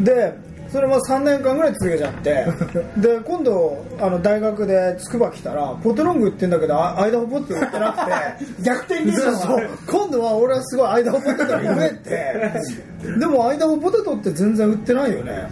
[0.00, 0.34] ん、で
[0.72, 2.46] それも3年間ぐらい続けちゃって。
[2.96, 8.12] で今度あの大学で筑波来たらポテロング売ってんだけどあアイダホポテト売ってなくて。
[8.64, 9.30] 逆転現象。
[9.30, 9.68] がそう。
[9.86, 15.46] 今度は俺はすごいアイダホポテトに増えてでもアイダホポテトって全然売ってないよね。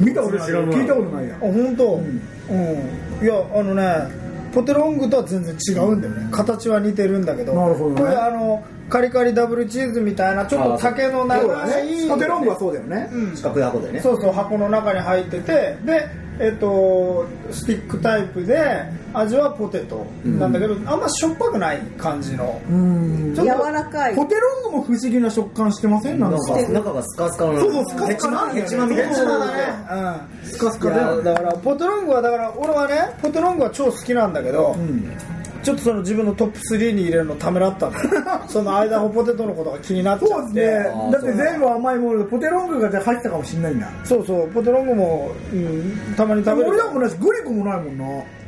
[0.00, 0.66] 見たことないよ。
[0.66, 2.00] 聞いたことないやあ本当、
[2.50, 3.24] うん。
[3.24, 4.23] いやあのね
[4.54, 6.28] ポテロングとは全然違うんだよね。
[6.30, 7.54] 形は似てるんだけど。
[7.54, 8.00] なるほどね。
[8.00, 12.08] これあのカリカリダブルチーズみたいなちょっと竹の長いね。
[12.08, 13.10] ポテロングはそうだよね。
[13.12, 14.00] うん四角い箱でね。
[14.00, 16.08] そうそう箱の中に入っててで
[16.40, 18.58] えっとスティックタイプで
[19.12, 22.60] 味はポテトなんだけど、あんましょっぱくない感じの。
[22.68, 23.32] うん。
[23.34, 24.16] ちょっと柔らかい。
[24.16, 26.18] ポテロングも不思議な食感してません？
[26.18, 26.38] なんか。
[26.38, 27.60] か中がスカスカの。
[27.60, 28.62] そうそうスカスカなんだよね。
[28.62, 29.08] ヘチマみたいな。
[29.10, 29.52] ヘチマだね
[30.42, 30.46] う。
[30.46, 34.76] んスカスカだよだからポテロングはだから俺はねポテロングは超好きなんだけど、
[35.64, 37.90] ちょっとその自分のトップ3に入れるのためらった
[38.46, 40.34] その間ホポテトのことが気になっちゃって。
[40.34, 41.10] そうですね。
[41.12, 43.88] だって全部甘いものでポテロングが入ってたかもしれないんだ。
[44.04, 44.48] そうそう。
[44.48, 46.68] ポテロングも、うん、たまに食べる。
[46.68, 47.16] 俺らもないし。
[47.18, 48.04] グリコもないもんな。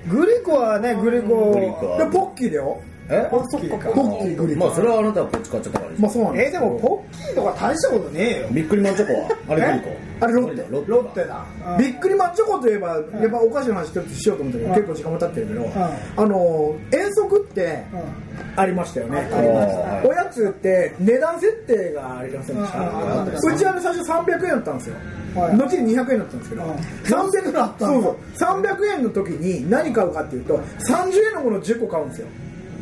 [0.08, 1.52] グリコはねグリコ。
[1.52, 3.28] グリコでポッキーだよえ？
[3.30, 3.88] ポッキーか。
[3.90, 8.48] ポッキーグリコまあそれはあなたはこっち買っちゃったからまあそうなんだえでもポッキーとか大したことねえよ。
[8.50, 9.28] びっくりマンチョコは？
[9.48, 10.90] あれグリコあれロッテロッテ。
[10.90, 11.46] ロッテだ。
[11.78, 14.74] ビックリマンチョコといえば、やっぱお菓子の話しようと思ったけど、うん。
[14.74, 15.72] 結構時間も経ってるけど、ん。
[15.74, 18.60] あの遠足ってうん。
[18.60, 20.08] ありましたよね、ありました。
[20.08, 22.86] おやつって値段設定がありませんでした、うん。
[22.86, 22.94] うん。
[22.94, 24.96] あったうちはね最初300円だったんですよ、
[25.34, 25.56] はい。
[25.56, 26.70] 後に200円だったんですけど、うん。
[26.70, 28.16] 300円だったそうそう。
[28.62, 32.28] 300円の時に何買うかっていうと30円のものを10個買うんですよ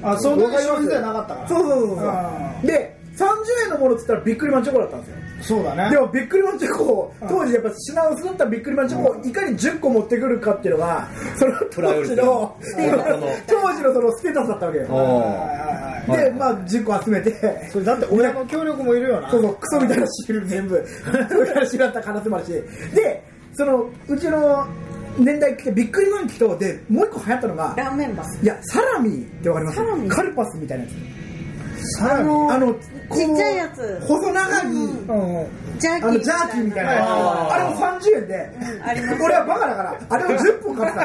[0.05, 1.49] あその時消費税なかったから。
[1.49, 1.97] そうそうそうそう。
[2.63, 3.23] うんで30
[3.67, 5.17] 円のものって言ったらビックリマンチョコだったんですよ。
[5.41, 5.91] そうだね。
[5.91, 12.57] でもビックリマンチョコを当時やっぱ品薄だったビックリマンチョコをいかに10個持ってくるかっていうのがその当時の
[13.47, 14.87] 当時のそのステータスだったわけよ。
[14.87, 17.69] おーはいはいはいでまあ10個集めて。
[17.71, 19.31] それだって親の協力もいるよな。
[19.31, 20.77] そうそうクソみたいなシール全部。
[20.81, 20.89] ク
[21.35, 22.53] ソみたいなシールだった可能性もあるし。
[22.93, 24.67] でそのうちの
[25.19, 28.43] 年代来てビックリマンチョコとでもう一個流行ったのがラーメンバス。
[28.43, 29.77] いやサラミってわかります。
[29.77, 30.09] サラミ？
[30.09, 30.91] カルパスみたいなや
[32.01, 32.75] あのつあの
[33.13, 34.01] ちっちゃいやつ。
[34.07, 35.47] 細長い、うん。
[35.79, 36.09] ジャーキー。
[36.09, 37.53] あのジャーキーみたいな。
[37.53, 38.51] あれも30円で、
[39.23, 40.01] 俺はバカだから。
[40.09, 41.05] あれを10本買ってた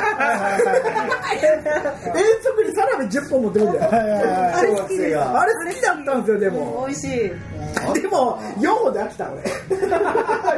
[1.30, 3.90] 遠足にサラミ10本持ってくるんだよ。
[4.56, 5.18] あれ好きです。
[5.20, 6.86] あれ好きだったんですよでも。
[6.88, 7.32] 美味しい。
[7.94, 9.44] でも4本で飽きた俺。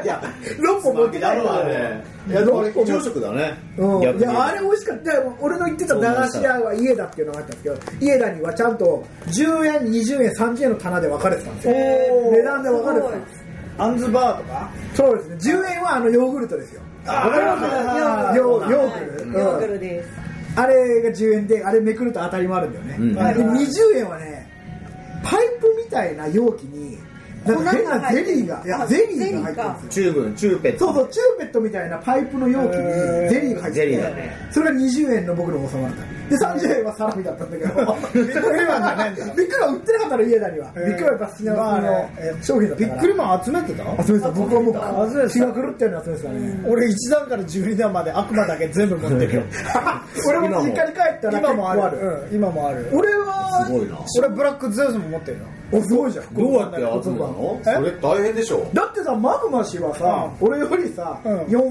[0.03, 0.21] いや
[0.59, 3.57] 6本持って帰るわねいや6本朝食だね。
[3.77, 5.13] いやあれ美味しかった。
[5.13, 11.73] よ俺の言ってた駄菓子屋は家だっていうのがあったんですけど家だにはちゃんと10円20円30円の棚で分かれてたんですよ。
[11.73, 13.43] 値段で分かれてたんです
[13.77, 14.69] アンズバーとか。
[14.93, 15.57] そうですね。
[15.59, 16.81] 10円はあのヨーグルトですよ。
[17.07, 19.71] あわかりますヨーヨーグル、ヨーグうん。
[19.73, 20.09] ルです。
[20.55, 23.13] あれが10円であれめくると当たりもあるんだよね、うん。
[23.15, 24.47] で20円はね
[25.23, 26.97] パイプみたいな容器に
[27.45, 29.89] なんか変なゼリーがいやあゼリーが入ってるんですよ。
[29.89, 30.85] チューブチューペット。
[30.85, 34.37] そうそうチューペットみたいなパイプの容器にゼリーが入ってゼリて、ーだね。
[34.51, 36.21] それが20円の僕の王様だった。
[36.31, 37.73] で30円はサラミだったんだけど。
[37.73, 39.25] ビックリマンじゃないんだ。
[39.25, 42.09] ビックリマン売ってなかったの家だには、ビックリマンやっぱ好きなまあのね。
[42.43, 42.95] 商品だったから。
[42.95, 44.03] ビックリマン集めてた？
[44.05, 44.31] 集めてた。
[44.31, 44.71] 僕はも
[45.05, 45.33] う集めてた。
[45.33, 49.41] 気が狂ったように集めてたね、俺1段から12段まで悪魔だけ全部持ってるよ。
[50.29, 51.97] 俺も実家に帰ったら今もある。
[52.31, 52.87] 今もある。
[52.93, 53.97] 俺はすごいな。
[54.19, 56.33] 俺ブラックゼウスも持ってるよおすごいじゃん。
[56.33, 57.61] どうやって集めたの？
[57.61, 58.69] えそれ大変でしょ。
[58.73, 61.45] だってさマグマ氏はさ、俺よりさ、うん。
[61.49, 61.69] 四ん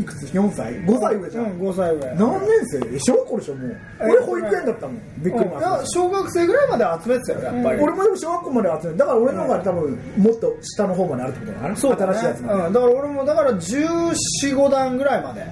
[0.00, 2.14] いくつ？4歳？5歳上じゃん、うん5歳上。
[2.14, 3.76] 何年生で小学校でしょもう。
[4.00, 4.04] え？
[4.04, 5.02] 俺保育園だったもん。
[5.18, 5.50] びっくり
[5.84, 7.82] 小学生ぐらいまで集めてたよやっぱり。
[7.82, 12.12] 俺もでも小学校まで集めるだから俺の方が多分もっと下の方まであるってことだなそうだね。
[12.14, 15.44] 新しいやつまで、うん、だから俺もだから1415段ぐらいまで。
[15.44, 15.48] ん。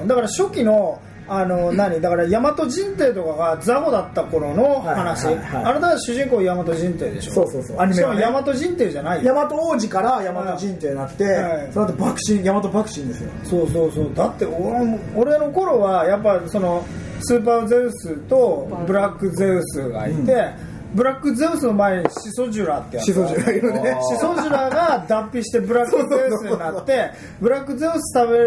[0.00, 2.00] うん、だから初期のあの何？
[2.00, 5.64] だから大和人帝とかが雑魚だった頃の話、はいはいはいはい。
[5.64, 7.32] あれだから主人公大和人帝でしょ？
[7.32, 7.80] そうそうそう。
[7.80, 8.20] アニメはね。
[8.20, 9.34] しかも大和人帝じゃないよ。
[9.34, 11.72] 大和王子から大和人帝になって、はい。
[11.72, 13.30] その後幕臣大和幕臣ですよ。
[13.44, 14.14] そうそうそう。
[14.14, 16.84] だって俺も俺の頃はやっぱその
[17.20, 20.50] スーパーゼウスとブラックゼウスがいて、
[20.94, 23.06] ブラックゼウスの前にシソジュラってやつ。
[23.06, 23.98] シソジュラいるね。
[24.08, 28.38] シソジュラが脱皮してブラックゼウスになってブラックゼウス食べ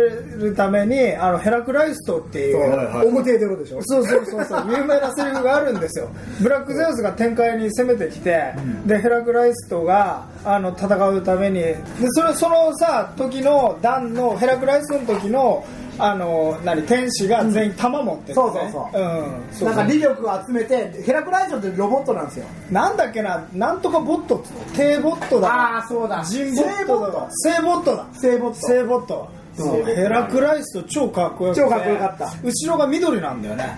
[0.48, 3.80] るためにあのヘラクライストっていう表出ろでしょ？
[3.84, 4.64] そうそうそうそう。
[4.70, 6.08] 有名なセリフがあるんですよ。
[6.42, 8.54] ブラックゼウスが展開に攻めてきて、
[8.86, 11.78] でヘラクライストがあの戦うためにで
[12.12, 15.66] それそのさ時のダンのヘラクライストの時の
[16.00, 18.34] あの何天使が全員弾持ってる、ね。
[18.36, 19.00] そうそうそう。
[19.00, 19.44] うん。
[19.52, 22.46] そうなんか利力を集めてヘラクライトってロボットなんですよ。
[22.72, 24.60] なんだっけななんとかボットっつうの？
[24.74, 25.78] 低ボットだ。
[25.78, 26.24] あーそうだ。
[26.24, 27.28] ジンボットだ。
[27.32, 27.96] 聖ボット。
[27.96, 28.06] だ。
[28.14, 28.56] 聖ボット。
[28.68, 29.84] 聖ボットそう。
[29.84, 31.62] ヘラクライスト超かっこよくて。
[31.62, 32.32] 超かっこよかった。
[32.44, 33.78] 後ろが緑なんだよね。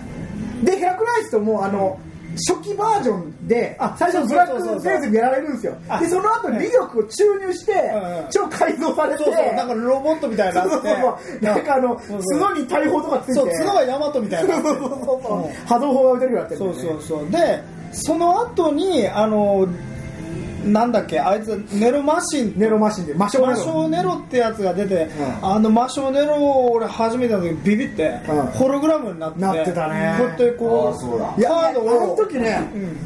[0.62, 1.98] でヘラクライストもあの、
[2.36, 5.76] 初期バージョンであ最初ブラックゼウスにやられるんですよ。
[5.88, 8.26] あでその後利力を注入して、うんうん。
[8.30, 9.24] 超改造されて。
[9.24, 9.54] そうそう。
[9.54, 10.62] なんかロボットみたいにな。
[10.62, 11.44] そうそうそう。
[11.44, 13.34] なんかあの角に大砲とかついて。
[13.34, 15.66] そう角がヤマトみたいになってそうそうそうそう。
[15.66, 17.30] 波動砲が打てるようになってるそうそうそう。
[17.30, 17.62] で
[17.92, 19.66] その後にあの
[20.64, 21.18] なんだっけ？
[21.20, 22.54] あいつネロマシン。
[22.56, 25.10] ネロマシンで魔性ネ魔ロ性ネロってやつが出て、ん。
[25.42, 28.46] あの魔性ネロを俺初めての時ビビって、うん。
[28.46, 30.16] ホログラムになってなってたね。
[30.18, 32.60] こうやってこうあのを時ね。
[32.74, 32.96] うん。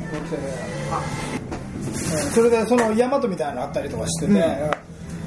[2.32, 4.36] それでそのヤマトみたいなのあったりとかしてて、い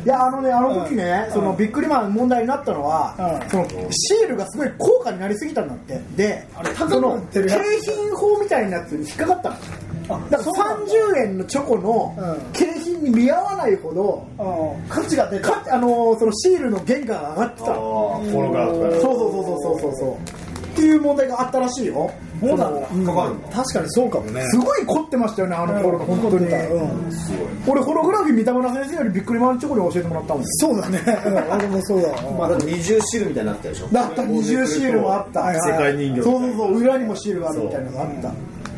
[0.08, 1.34] やあのねあの時ね、うん。
[1.34, 3.50] そのビックリマン問題になったのは、うん。
[3.50, 6.02] そのシールがすごい高価になりすぎたんだって。
[6.16, 7.48] でその景
[7.82, 9.56] 品法みたいなやつに引っかかったの。
[9.56, 9.60] あ
[10.08, 10.76] だから
[11.18, 12.52] 30円のチョコのうん。
[12.54, 14.90] 景品に見合わないほど、うん。
[14.90, 17.74] 価値が出たかあのーそのシールの原価が上がってた。
[17.74, 20.14] のフォロガーとかそうそうそうそうそうそうそう。
[20.16, 22.12] っていう問題があったらしいよ。
[22.40, 22.88] そうなんだ。
[22.94, 23.04] うん。
[23.06, 23.40] かかるの？
[23.52, 24.44] 確かにそうかもね。
[24.50, 27.12] すごい凝ってましたよねあの頃、本当に、うん。
[27.12, 27.32] す
[27.66, 27.78] ごい。
[27.78, 30.44] 俺ホログラフィー三田村先生よりビックリマンチョコに教えてもらったもん。
[30.46, 31.02] そうだね。
[31.26, 32.22] う ん俺もそうだわ。
[32.38, 33.88] まあだって二重シールみたいになってたでしょ。
[33.88, 36.78] だった二重シールもあった、世界人形そうそうそう。
[36.80, 38.30] 裏にもシールがあるみたいなのがあった、すご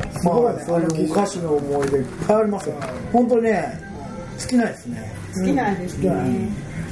[0.04, 2.74] いね、そういうお菓子の思い出いっぱいありますよ。
[3.12, 3.80] 本当にね
[4.40, 5.12] 好きないですね。
[5.34, 6.48] 好きなんですね。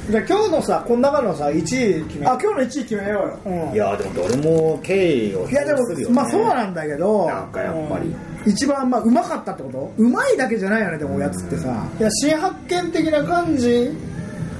[0.09, 3.67] じゃあ今日のさこの中のさ1位決めあ今日の1位決めようよ。
[3.67, 3.73] うん。
[3.73, 5.79] いやでもどれも敬意をいやでも
[6.11, 8.15] まあそうなんだけどなんかやっぱり。
[8.47, 11.87] 一番まあうまかったってことうまいだけじゃないよねでもおやつってさ。
[11.99, 13.91] いや新発見的な感じ？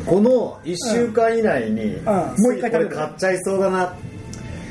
[0.05, 2.05] この1週間以内にん。
[2.05, 3.95] もう一回これ買っちゃいそうだな。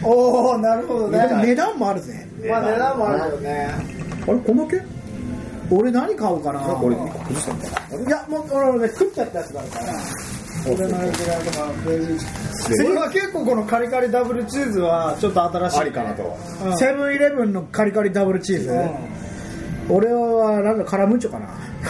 [0.04, 1.18] おおなるほどね。
[1.42, 3.68] 値段もあるぜまあ値段もあるよね。
[4.26, 4.82] あれこんだけ？
[5.70, 6.60] 俺何買おうかな。
[6.60, 9.84] これ崩したんだいやもう俺ね食っちゃったやつがあるから。
[10.66, 16.36] 俺の駅だとかベージー俺は結構このカリカリダブルチーズはちょっと新しいありかなと。
[16.64, 18.70] うんセブンイレブンのカリカリダブルチーズ、
[19.88, 21.48] 俺はなんだカラムーチョかな。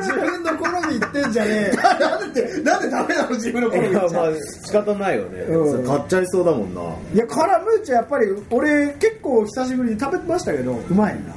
[0.00, 2.02] 自分の好み言ってんじゃねえ。
[2.02, 4.32] よなんでなんでダの自分のいやまあ
[4.66, 5.86] 仕方ないよね、うん。
[5.86, 6.82] 買っちゃいそうだもんな。
[7.14, 11.34] いやカラムーチョやっぱり俺結構久しぶりに食べましたけどうまいな。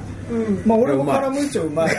[0.66, 1.90] まあ俺もカラムーチョうまい。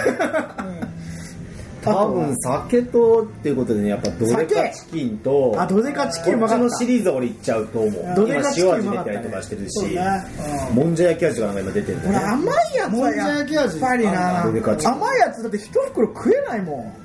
[1.82, 8.14] 多分酒とっていうことでねやっぱドデカチキンとあドデカチキンうこっちまかったのシリーズは俺いっちゃうと思う。
[8.16, 9.18] ドデカチキン今塩味うまかったね。
[9.18, 10.02] 出たりとかしてるうね。
[10.74, 12.28] もんじゃ焼き味がなんか今出てるんだ俺よね。
[12.34, 14.44] 甘いやつはやっぱりな。
[14.46, 14.96] ドデカチキン。
[14.96, 17.05] 甘いやつだって一袋食えないもん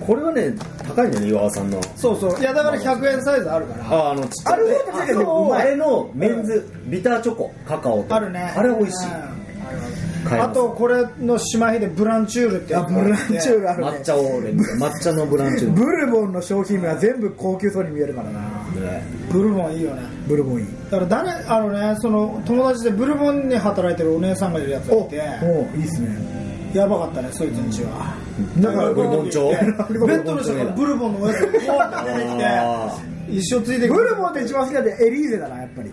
[0.00, 0.54] これはね
[0.86, 1.80] 高いんだよね岩尾さんの。
[1.96, 2.40] そうそう。
[2.40, 3.84] いやだから100円サイズあるから。
[3.86, 5.50] ああのちっちゃいあれだけでもう。
[5.50, 8.14] まいあれのメンズビターチョコカカオと。
[8.14, 8.40] あるね。
[8.56, 9.08] あれ美味しい。
[9.08, 10.40] うん。
[10.40, 13.90] あとこれの姉妹でブランチュールってやつあブランチュールあるね。
[13.90, 14.64] 抹茶オレンジ。
[14.64, 18.40] 抹茶のブランチューブルボンの商品名は全部高級そうに見えるからな。
[18.74, 19.02] ルね。
[19.30, 20.02] ブルボンいいよね。
[20.26, 20.66] ブルボンいい。
[20.90, 25.22] だから誰あのねその友達でブルボンに働いてるお姉さんがいるやつがいて。
[25.42, 26.41] おいいっすね
[26.74, 28.14] やばかったねそいつんちは。
[28.58, 32.98] だからブルボン調ベッドの下からブルボンのやつがポーって出てきてあ
[33.28, 35.90] 一生ついてくブルボンで一番好きなんでエリーゼだなやっぱり。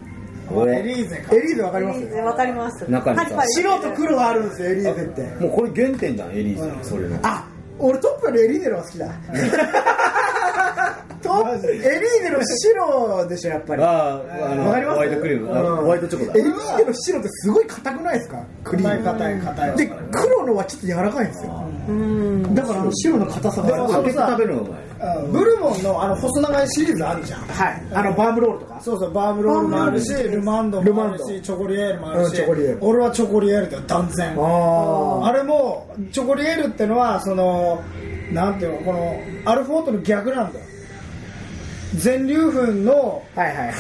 [0.49, 1.35] ーエリーゼか。
[1.35, 2.03] エリーゼわかります？
[2.05, 2.89] わかります。
[2.89, 3.43] 中にさ。
[3.55, 5.21] 白と黒があるんですよエリーゼって。
[5.43, 7.19] もうこれ原点じゃんエリーゼ、それの。
[7.23, 7.45] あ
[7.77, 9.05] 俺トップよりエリーゼの方が好きだ
[11.21, 11.81] エリー
[12.23, 13.83] ゼの白でしょやっぱり。
[13.83, 14.95] ああわかります？
[14.95, 15.77] ホワイトクリーム、あうん。
[15.77, 16.39] ホワイトチョコだ。
[16.39, 18.43] エリーゼの白ってすごい硬くないですか？
[18.63, 19.03] クリーム。
[19.03, 19.77] 硬い硬い。
[19.77, 21.69] で黒のはちょっと柔らかいんですよ。
[21.87, 22.55] うん。
[22.55, 24.63] だからあの白の硬さがある開けて食べるの
[25.31, 27.41] ブルボンのあの細長いシリーズあるじゃん。
[27.41, 27.83] はい。
[27.93, 28.81] あのバームロールとか。
[28.81, 30.41] そうそうバームロールもあるしル。
[30.41, 32.85] マンドもあるしチョコリエールもあるうんしチョコリエール。
[32.85, 34.35] 俺はチョコリエールだよ断然。
[34.39, 37.83] ああれもチョコリエールってのはその
[38.31, 40.65] なんていうのこのアルフォートの逆なんだよ
[41.95, 43.23] 全粒粉の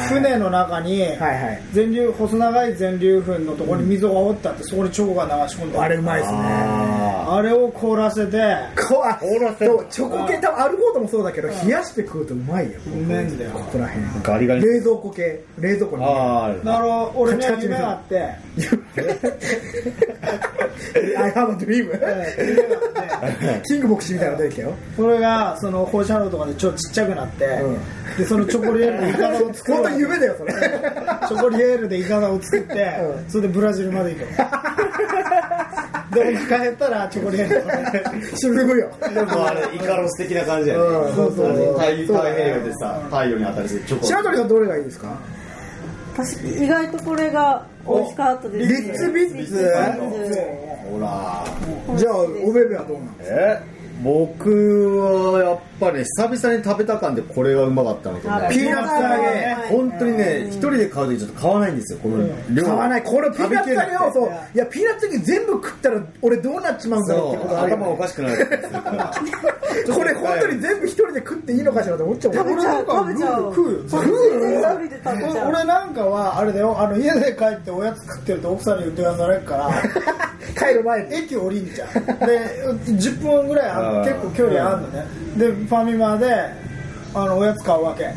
[0.09, 1.03] 船の中に
[1.73, 6.37] 全粒細長い全粒粉のところに溝が折ってあってそこにチョコが流し込んであれうまいですね
[7.29, 8.37] ああれを凍らせて。
[8.75, 9.27] こあそ
[9.75, 12.79] うチョコ系多分アルフォードもそうだけど冷やして食うとうまいよ。
[12.85, 13.51] うめえんだよ。
[13.51, 14.61] ここら辺ガリガリ。
[14.61, 15.43] 冷蔵庫系。
[15.59, 18.35] 冷蔵庫にああだから俺ね夢があって。
[21.17, 21.33] I
[23.67, 24.73] キングボクシーみたいなの出てきたよ。
[24.95, 27.77] それがその放射能とかでちょっとちっちゃくなって、うん。
[28.17, 30.53] でそのチョコリエールでイカダを作る本当に夢だよそれ。
[30.53, 33.29] チョコリエールでイカダを作って、うん。
[33.29, 34.27] それでブラジルまで行く
[36.11, 37.67] のでお腹減ったらチョコリエール食
[38.21, 38.91] べてすぐよ。
[39.13, 40.81] でもあれイカロス的な感じやね。
[40.81, 41.15] うん。
[41.15, 41.79] そうそうそう。
[41.79, 44.05] 太太平洋でさ太陽に当たりするチョコ。
[44.05, 45.19] 白鳥さんどれがいいですか？
[46.13, 46.33] 私
[46.63, 49.73] 意外とこれが美味しかったですリッツビッツ。
[50.91, 51.45] ほら。
[51.95, 53.11] じゃあおべべはどうなの？
[53.21, 53.61] え
[54.03, 54.99] 僕
[55.33, 59.27] はやっぱり久々に食べた感でこれがうまかったのとねピーナッツ揚げ。
[59.27, 62.63] はい本当にね一人で買うときちょっと買わないんですよこの量。
[62.65, 63.03] 買わない。
[63.03, 64.31] これピーナッツ揚げをそう。
[64.55, 68.47] いやピーナッツ揚げ全部食ったら俺どうなっちまうんだろうってことあ頭おかしくなる。
[69.93, 72.33] これ本当に全部一人で食っていいのかしらと思っちゃう。
[72.33, 72.85] 食べちゃう。
[72.87, 73.53] 食べちゃう。
[73.55, 73.85] 食う。
[75.47, 79.69] 俺なんかはあれだよあの家で帰っておやつ食ってると奥さんに言ってくださるから
[80.57, 81.15] 帰る前に。
[81.15, 81.89] 駅降りんじゃん。
[81.93, 82.03] で
[82.85, 85.05] 10分ぐらいあ結構距離あるのね。
[85.37, 86.49] でファミマで
[87.13, 88.11] あのおやつ買うわけ。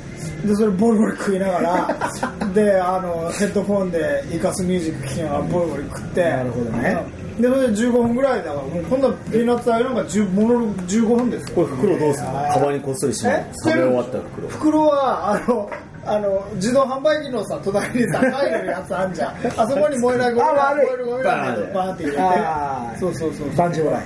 [0.47, 6.23] でそれボリボリ食いながら であのヘッドフォンでイカスミュージック聴きながらボリボリ食って。
[6.31, 6.99] なるほどね。
[7.37, 7.43] うん。
[7.43, 11.55] でそれで15分ぐらいだからもう今度はピーナッツ揚げなんか10ものの15分ですよ。
[11.55, 12.33] これ袋どうするの？
[12.53, 13.45] カバンにこっそりしまうえ？
[13.65, 14.49] 食べ終わった袋。
[14.49, 15.71] 袋はあの
[16.05, 19.35] あの自動販売機のさ隣にさ入るやつあんじゃん。
[19.57, 21.31] あそこに燃えないゴミ燃えるゴミが
[21.73, 22.21] バーンって入れて。
[22.21, 22.99] あー。
[22.99, 24.03] そうそうそう3時ぐらい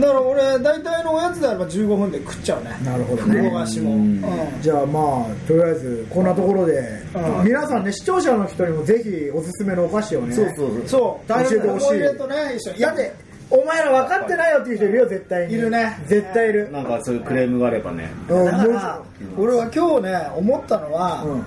[0.00, 2.76] だから俺大体のおやつであれば15分で食っちゃうね。
[2.84, 3.50] なるほどね。
[3.50, 4.20] 動かしも、ううん。
[4.20, 4.22] ん
[4.60, 6.78] じゃあまあとりあえずこんなところで
[7.14, 7.44] うん。
[7.44, 10.88] 皆さんね視聴者の人にもぜひおすすめのお菓子をねそうそうそう。
[10.88, 11.28] そう。
[11.28, 12.18] 教えてほしい。
[12.18, 12.80] とね一緒に。
[12.80, 13.12] だって
[13.50, 15.54] お前ら分かってないよっていう人いるよ絶対に。
[15.54, 15.98] いるね。
[16.06, 16.70] 絶対いる。
[16.70, 18.10] なんかそういうクレームがあればね。
[18.28, 18.44] うん。
[18.44, 19.02] だから
[19.38, 21.42] 俺は今日ね思ったのは、うん。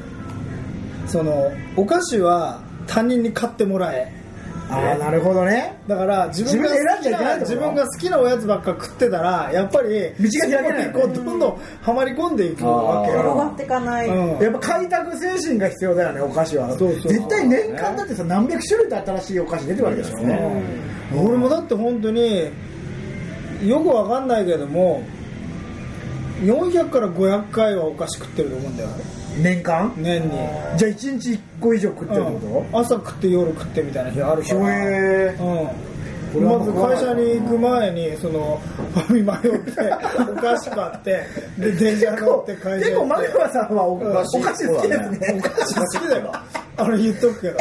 [1.07, 4.11] そのお菓子は他人に買ってもらえ
[4.71, 5.77] ああなるほどね。
[5.87, 10.91] だから自分が選ん好きじゃいけない自分が好きなおやつばっか食ってたらやっぱり道が開けないよね。
[10.93, 13.17] そこうどんどんはまり込んでいくわけよ。
[13.19, 14.43] 広がっていかない、うん。
[14.43, 16.69] やっぱ開拓精神が必要だよねお菓子は。
[16.77, 21.25] そうそう絶対年間だってさ何百種類と新しいお菓子出てるわけでしょ、うん。
[21.25, 22.49] 俺もだって本当に
[23.65, 25.03] よくわかんないけども
[26.41, 28.89] 400から500回はお菓子食ってると思うんだよ
[29.37, 29.93] 年間？
[29.97, 30.29] 年に、
[30.77, 32.79] じゃあ1日1個以上食ってるってこうん。
[32.79, 34.69] 朝食って夜食ってみたいな日あるかとら。
[34.69, 35.37] へ
[36.33, 38.61] うん、まず会社に行く前にその
[38.93, 39.71] ファミマ寄って
[40.31, 41.23] お菓子買って
[41.57, 45.39] で電車乗って会社結構マグマさんはお菓子好きですね。
[45.39, 46.31] お菓子好きだよ。
[46.77, 47.59] あれ言っとくけど、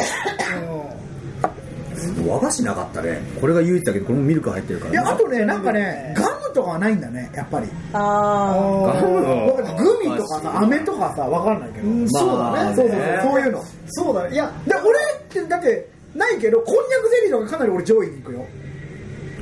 [2.27, 3.21] 和菓子なかったね。
[3.39, 4.91] これが唯一だけどこれもミルク入ってるから。
[4.91, 7.67] いやあとねなんかねガムとかはないんだねやっぱり。
[7.93, 12.75] ああグミとかさ飴とかさわかんないけど、うんそうだね。
[12.75, 13.63] そうそうそうそういうの。
[13.87, 14.33] そうだね。
[14.33, 18.45] いやで俺ってだってないけどこんにゃくゼリーとかかなり俺上位に行くよ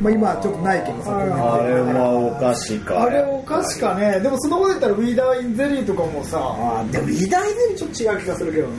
[0.02, 1.12] まあ今はちょっとないけどさ。
[1.12, 3.04] はあれはお菓子か。
[3.04, 4.20] あれお菓子かね。
[4.20, 6.40] でもそのこと言ったらウィーダーインゼリーとかもさ。
[6.40, 8.74] あーでも美大ゼリーちょっと違う気がするけどな。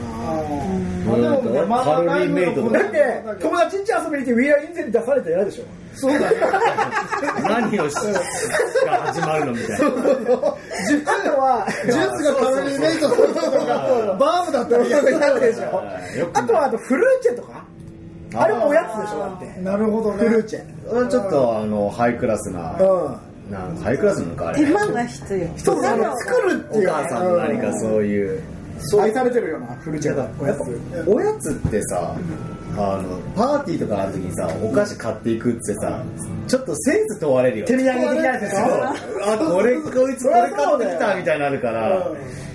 [1.05, 5.63] まあでもねまあカロリーメイトだって友達ん家遊びに行ってウィーラーインゼリー出されたら嫌でしょ
[5.95, 6.37] そうだね
[7.43, 8.11] 何をしが
[9.07, 9.89] 始まるのみたいなあと
[11.41, 15.83] はジュースがカロリーメイトとかバームだったら嫌嫌でしょ
[16.33, 17.65] あとはあとフルーチェとか
[18.33, 19.61] あれもおやつでしょだって。
[19.61, 20.25] なるほどね。
[20.25, 21.07] フルーチェ。
[21.09, 23.09] ちょっとあのハイクラスなう
[23.49, 23.51] ん。
[23.51, 24.65] なんかハイクラスなのかあれ。
[24.65, 25.57] 手間が必要。
[25.57, 28.41] そうあの作るっていうお母さんの何かそういう。
[28.99, 31.05] 愛されてるようなフルーチェだおやつ。
[31.07, 32.15] おやつってさ
[32.77, 36.03] あのパーティーとかある時にさお菓子買っていくってさ
[36.47, 38.59] ちょっとセンス問われるよ手土産的なやつでしょ
[39.23, 42.07] あこれこいつこれ買ってきたみたいになるから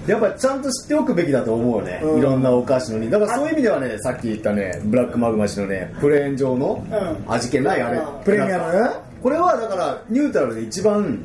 [0.07, 2.19] やっぱちゃんと知っておくべきだと思うよね、うん。
[2.21, 7.33] いろんなお菓子のにだからそういう意味ではねさっき言ったねブラックマグマ氏のねプレーン状のうん。
[7.33, 8.25] 味気ないあれ、うん。
[8.25, 8.91] プレミアム？
[9.23, 11.19] これはだからニュートラルで一番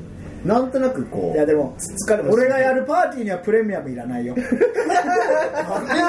[0.46, 1.76] なんとなくこういやでも
[2.08, 4.36] 疲れ俺がやるパーティーにはプレミアムいらないよ。
[4.36, 4.46] いや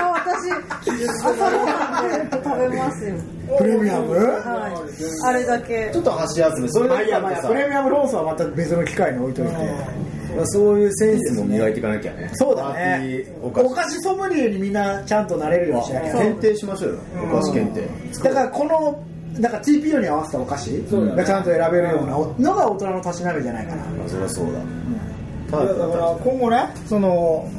[0.09, 0.51] 私
[1.21, 3.15] 朝ごはんで食べますよ。
[3.59, 4.15] プレミアム？
[4.15, 5.27] はい。
[5.27, 5.91] あれだけ。
[5.93, 9.53] ちょっと箸休めそれだプレミアムロースはまた別の機会に置いといて。
[10.35, 12.31] まあそういうセンスも磨いていかなきゃね。
[12.33, 13.01] そうだね。
[13.03, 13.67] ィーお菓子。
[13.67, 16.13] お菓子ソムリエにみんなちゃんとなれるようにしなきゃ。
[16.15, 17.01] 検定しましょうよ。
[17.31, 17.87] お菓子検定。
[18.23, 19.05] だからこの
[19.39, 20.71] なんか TPO に合わせたお菓子
[21.17, 23.85] がちゃんと選べるようなのが大人のたしなみじゃないかな。
[23.85, 24.59] まあそりゃそうだ。
[24.59, 27.51] いやだから今後ねその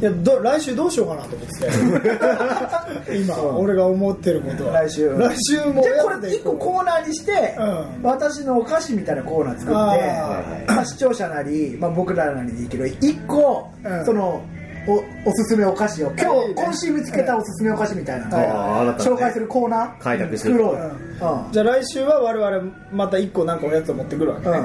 [0.00, 3.10] いやど来週どうしようかなと思って。
[3.10, 4.74] て 今俺が思ってることは。
[4.74, 5.08] 来週。
[5.18, 8.02] 来週もじゃあこれやっていこう一個コーナーにして、うん。
[8.04, 14.04] 私のお菓子みたいなコーナー作ってあまあ、視聴者なり、まあ、僕らなりでいいけど一個、うん。
[14.04, 14.40] その
[14.88, 18.26] おおすすめお菓子を今日今週見つけたおすすめお菓子みたいな。
[18.28, 19.98] のを紹介するコーナー。
[19.98, 24.58] 開拓作ろうよ、じゃあ来週は我々また一個なんかおやつを持ってくるわけね、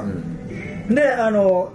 [0.90, 1.70] うであの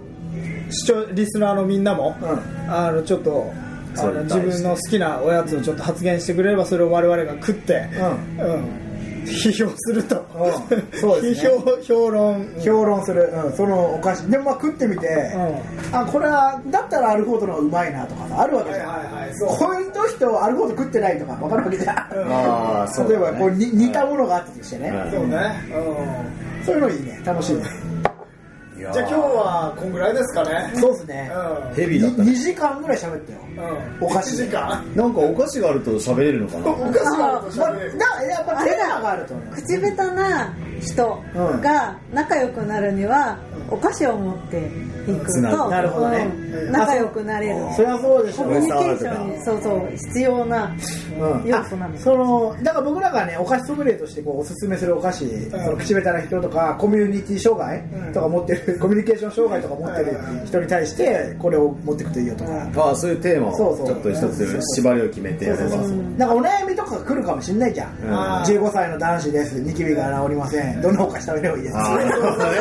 [0.70, 2.24] 視聴リスナーのみんなも、う
[2.68, 3.52] あのちょっと
[3.96, 7.88] あの自分の好きなおやつをちょっと発言してくれればそれを我々が食って、
[8.38, 8.89] うん
[9.24, 10.48] 批評すると、う
[10.96, 10.98] ん。
[11.00, 11.50] そうですね。
[11.50, 12.46] 批評評論。
[12.60, 14.30] 評論する、うん、そのお菓子。
[14.30, 25.10] でもまあ食ってみて、うあこれはだったらアルフォートの方がうまいなとかさあるわけじゃん、はいはいはいこの人アルフォート食ってないとか分かるわけじゃん、ああそう例えばこうに似たものがあったとしてね、うん。
[25.10, 25.38] そうね、
[26.64, 27.20] そういうのいいね。
[27.24, 27.62] 楽しいね、
[28.80, 30.72] じゃあ今日はこんぐらいですかね。
[30.74, 31.74] そうですね、うん。
[31.74, 32.32] ヘビーだったね。
[32.32, 33.38] 2時間ぐらい喋ったよ。
[34.00, 34.34] うん、お菓子。
[34.34, 34.82] 1時間。
[34.94, 36.68] なんかお菓子があると喋れるのかな。
[36.70, 37.98] お菓子があるとまあ、喋れる。
[37.98, 41.22] だやっぱテーマがあるとね口下手な人
[41.62, 43.38] が仲良くなるには
[43.70, 44.58] お菓子を持って
[45.06, 46.24] いくとぐなるほどね。
[46.24, 46.72] うん。
[46.72, 47.74] 仲良くなれる。
[47.74, 50.76] そりゃそうでしょコミュニケーションにそうそう必要な
[51.20, 51.46] うん。
[51.46, 65.76] 要素なのそのだから僕らがねお菓子ソムリエとしてこうおすすめするお菓子、その口下手な人とかコミュニティ障害とか持ってる、 コミュニケーション障害とか持ってる人に対してこれを持っていくといいよとか、ああそういうテーマをちょっと一つ縛りを決めてやれば
[66.18, 68.12] なんかお悩みとかが来るかもしれないじゃん、うん。
[68.12, 69.60] あー15歳の男子です。
[69.60, 71.74] ニキビが治りませんどんなお菓子食べればいいです。
[71.74, 72.60] か そうだね。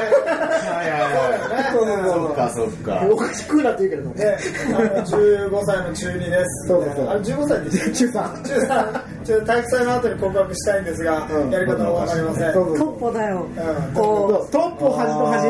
[0.66, 1.40] はいはいはい
[1.72, 3.08] そっかそっか。
[3.12, 4.38] お菓子食うなって言うけれどもで、
[4.68, 6.68] あの15歳の中2です。
[6.68, 7.08] そうそうそう。
[7.08, 11.50] あれ15歳で中3中3、ちょっと体育祭の後に告白したいんですが、うん。
[11.52, 12.54] やり方がわかりません。
[12.54, 13.46] トッポだよ。
[13.46, 13.94] うん。
[13.94, 15.48] こトップを端と端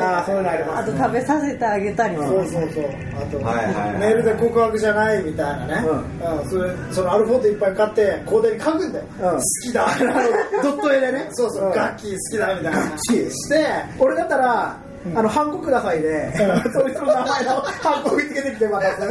[0.00, 2.84] ああそういうのありますあと食べさせてあげたりそうそうそう。
[3.14, 3.98] あと、はいはいはい。
[3.98, 5.74] メールで告白じゃないみたいなね。
[5.86, 6.50] うん。
[6.50, 9.04] それ、そのアルフォートいっぱい買って、コーデに書くんだよ。
[9.18, 9.30] うん。
[9.32, 9.86] 好きだ。
[10.62, 11.28] ドット絵でね。
[11.32, 12.98] そうそう、ッキー好きだみたいな。
[13.08, 13.66] キーして、
[13.98, 14.76] 俺だったら、
[15.14, 16.32] あの、ハンコくださいで、
[16.72, 19.02] そいつの名前のハンコ見つけてきて渡す。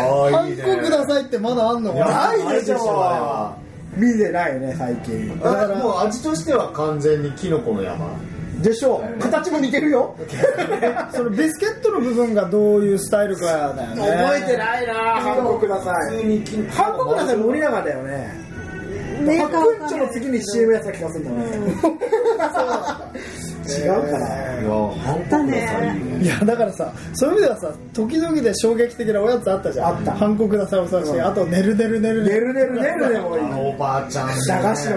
[0.00, 2.44] ああいいね韓国くださいってまだあんのかな？
[2.44, 3.56] ないでしょ
[3.96, 5.38] 見てないよね、最近。
[5.40, 8.06] だからもう味としては完全にキノコの山
[8.60, 9.20] でしょう。
[9.20, 10.14] 形も似てるよ。
[11.12, 14.02] そのビスケットの部分がどういうスタイルかだよね。
[14.02, 16.68] 覚えてないなハンコください。
[16.70, 18.47] ハンコください森永だよね。
[19.24, 21.74] メーカパックンチの次に CM やった気がするんだよね。
[23.68, 24.28] 違うかな。
[24.60, 24.70] いや
[25.04, 26.18] ハンコだくださいね。
[26.22, 29.86] いやだからさそういう意味ではさ時々で衝撃的なおやつあったじゃん。
[29.88, 30.12] あった。
[30.12, 31.24] ハンコくださいもそうだし、うん。
[31.26, 32.40] あとねるねるねるね。
[32.40, 33.44] るねるねるでもいい。
[33.44, 34.34] あのおばあちゃんね。
[34.48, 34.96] 駄菓子の。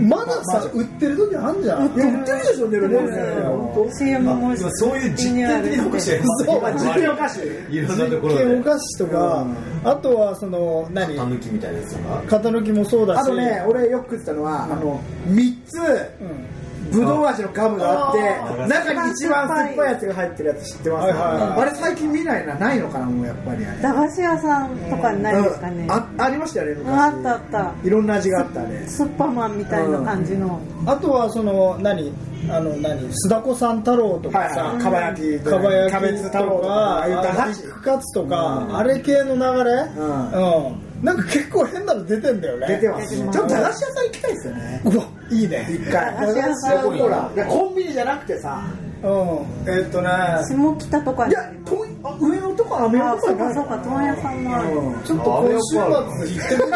[0.00, 1.94] まださ売ってる時あんじゃん。
[1.94, 3.42] いや、売ってるでしょ、ねるねるねる。
[3.74, 6.72] 本 CM も今そういう実験的なお菓子やそう当。
[6.72, 7.40] 実験お菓子。
[7.70, 9.46] いろんなところ実験おで菓子とか、
[9.84, 11.16] あとはその何？
[11.16, 12.22] たぬきみたいなやつとか。
[12.26, 13.18] 型抜きもそうだし。
[13.20, 16.63] あとね、俺よく食ってたのは、あの、3つ、うん
[16.94, 21.60] ぶどう味のガムがあって中に一番酸っぱいやつが入ってるやつ知ってます、はいはいはい。
[21.60, 22.54] あれ最近見ないな。
[22.54, 23.82] ないのかなもうやっぱりあれ。
[23.82, 25.84] 駄菓子屋さんとかにないですかね。
[25.84, 25.90] うん。
[25.90, 27.00] あありましたよね昔。
[27.00, 27.74] あったあった。
[27.84, 28.86] いろんな味があったね。
[28.86, 30.60] スッパーマンみたいな感じの。
[30.86, 32.12] あとはその何？
[32.50, 33.08] あの何？
[33.10, 34.82] 須田子さん太郎とかさ、はいはい。
[34.82, 37.16] かば焼きかば焼きキャベツ太郎とかああいう
[37.82, 42.66] カツとか、あれ系の流れ、うんなんか結構変なの出てんだよね。
[42.66, 43.14] 出てます。
[43.16, 44.82] ちょっと駄菓子屋さん行きたいですよね。
[44.84, 45.66] うわいいね。
[45.70, 48.64] 一回駄菓子屋さんほらいやコンビニじゃなくてさ。
[49.02, 49.70] うん。
[49.70, 50.08] えっとね。
[50.48, 51.26] 下北とか。
[51.26, 54.68] にいやとあ上野とかアメあそう横とかかそうか問屋さんもある。
[54.78, 55.02] うん。
[55.02, 56.68] ちょっと今週末行ってみる？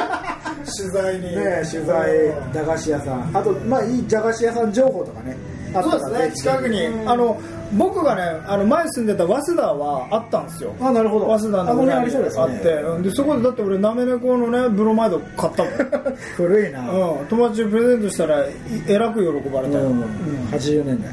[0.78, 1.36] 取材に。
[1.36, 2.08] ね取材
[2.52, 3.30] 駄菓子屋さん。
[3.32, 5.36] あとまあいい駄菓子屋さん情報とかね
[5.74, 6.52] あったそうらですね。
[6.52, 7.40] 近くに、あの
[7.72, 10.74] 僕がねあの前住んでた早稲田はあったんですよ。
[10.80, 11.26] あなるほど。
[11.26, 12.42] 早稲田のあここにありそうですね。
[12.42, 12.68] あって。
[12.72, 13.02] うん。
[13.02, 15.72] でそこでだって俺なめ猫のねブロマイド買ったもん
[16.36, 16.80] 古いな。
[16.80, 18.52] うん、友達にプレゼントしたらい
[18.86, 20.02] えらく喜ばれたよ、うん、
[20.50, 21.12] 80年代、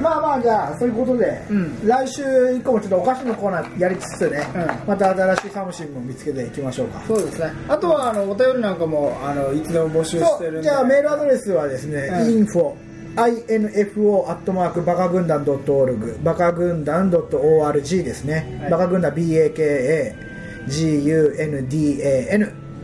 [0.00, 1.86] まあまあじゃあそういうことで、うん。
[1.86, 2.22] 来週
[2.54, 4.88] 以降もちょっとお菓子のコーナーやりつつね、うん。
[4.88, 7.02] また新しいサムシンも見つけていきましょうか。
[7.06, 7.52] そうですね。
[7.68, 10.62] あとはあのお便りなんかもあのいつでも募集してるんで。
[10.64, 12.44] じゃあメールアドレスはですね、うん。
[12.44, 12.74] info
[13.26, 18.70] info アットマークバカ軍団 .org バカ軍団 .org ですね、はい。
[18.70, 20.14] バカ軍団 BAKAGUNDAN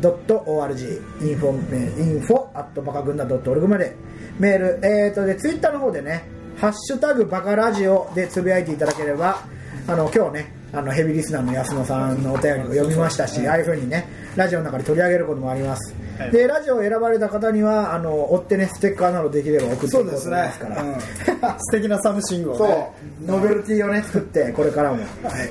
[0.02, 3.96] .org info info at バカ軍団 .org まで。
[4.38, 6.24] メールえーとでツイッターの方でね
[6.56, 9.44] ハッシュタグバカラジオでつぶやいていただければ
[9.86, 16.30] あの今日ねあのヘビーリスナーの安野さんのお便りも読みましたし、ああいうふうにねラジオの中で取り上げることもあります、はい。
[16.30, 20.94] でラジオを選ばれた方にはあの追ってねステッカーなどできれば送っていこそううでと思いすねますから、うん。
[21.60, 22.68] 素敵なサムシングをそう。
[22.68, 22.92] ね
[23.26, 24.98] ノベルティをね作ってこれからも。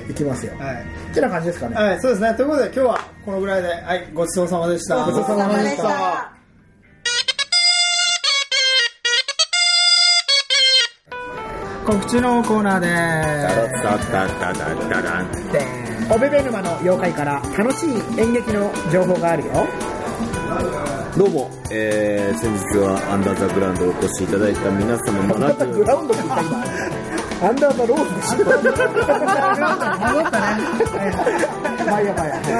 [0.08, 0.14] い。
[0.14, 0.84] きますよ、はい。
[1.10, 2.34] ってな感じですかね、はい、そうですね。
[2.34, 5.04] ということで、今日はこのぐらいで、はい、ごちそうさまでした。
[5.04, 6.34] ごちそうさまでした。
[11.84, 15.28] 告知のコーナーでダダダダダダン
[16.10, 19.66] おべべ沼の妖怪から楽しい演劇の情報があるよ
[21.16, 26.58] どうも、えー、先日はアンダーザグラウンドお越しいただいた皆様もなくグラウンドって言った今
[27.46, 30.74] アンダーザローズでしょ戻ったね
[31.86, 32.00] まあ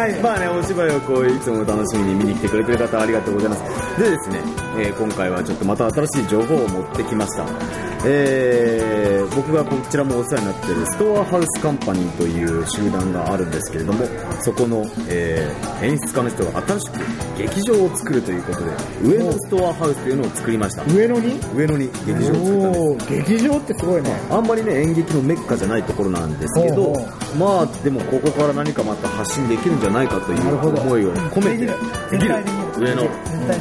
[0.09, 4.01] いまあね、お芝居をこういつも楽しみに見に来てくれてる方ありがとうございます。
[4.01, 4.41] でですね、
[4.77, 7.47] えー今回はちょっとまた新しい情報を持ってきました。
[8.07, 9.05] えー
[9.35, 14.05] 僕がこちらもお世話になっているストアハウスカンパニーという集団があるんですけれども、
[14.41, 16.99] そこの、えー演出家の人が新しく
[17.37, 18.71] 劇場を作るということで、
[19.03, 20.85] 上野ストアハウスというのを作りました。
[20.85, 21.41] 上野に？
[21.55, 23.33] 上野に劇場を作ったんです。
[23.33, 26.93] 劇場ってすごいねあんまりね演劇のメッカじゃないところなんですけど
[27.39, 32.35] まあでもここから何かまた発信できるんじゃないかという思いを込めてできる
[32.79, 33.05] 上の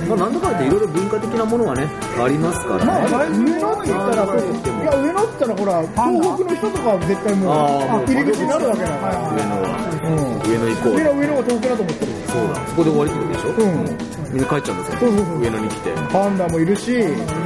[0.07, 1.87] まあなんだかんだ言っていろいろ文化的なものがね
[2.19, 9.13] ありますからまあ、ね上野って言ったら、そういや、上野って言ったら、ほら、東北の人とかは絶対もう、入り口になるわけだから。
[9.33, 9.67] 上野は
[10.03, 10.41] うん。
[10.43, 12.11] 上野行こう上野、上野が東北だと思ってる。
[12.27, 13.53] そうだそこで終わりってことでしょ？
[13.53, 14.33] うん。
[14.33, 16.91] みんな帰っちゃうんですよそうそうそう上野に来てパンダもいるし、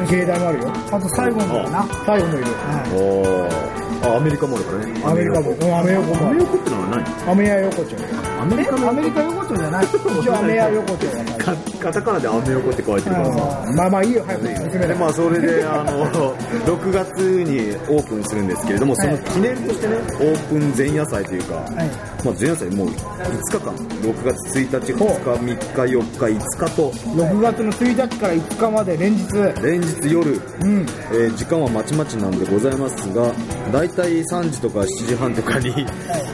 [0.10, 0.72] 芸大もあるよ。
[0.92, 1.84] あと最後のかな。
[2.06, 2.48] 最後もいる。
[2.96, 5.52] おーあアメリカもあるからねアメリカも。
[5.52, 6.40] うん、アメ横もアメ。
[6.40, 7.32] 横ってのは何？
[7.32, 7.96] アメヤ横丁。
[8.40, 9.86] アメリカのアメリカ横丁じゃない。
[9.86, 11.37] 一応アメヤ横丁がカ
[11.80, 13.66] カタカナでアメ横って書いてるからさ。
[13.76, 14.88] まあまあいいよ、早く進めて。
[14.88, 16.36] でまあそれであの
[16.66, 21.54] 6月にオープンするんですけれどもその記念としてねオープン前夜祭というか、
[22.24, 22.94] まあ、前夜祭もう5
[23.52, 23.74] 日間。
[23.98, 26.92] 6月1日2日3日4日5日と。
[26.92, 29.34] 6月の1日から5日まで連日。
[29.64, 30.86] 連日夜、うん。
[31.12, 33.32] えー時間はまちまちなんでございますが
[33.72, 35.72] 大体3時とか7時半とかに、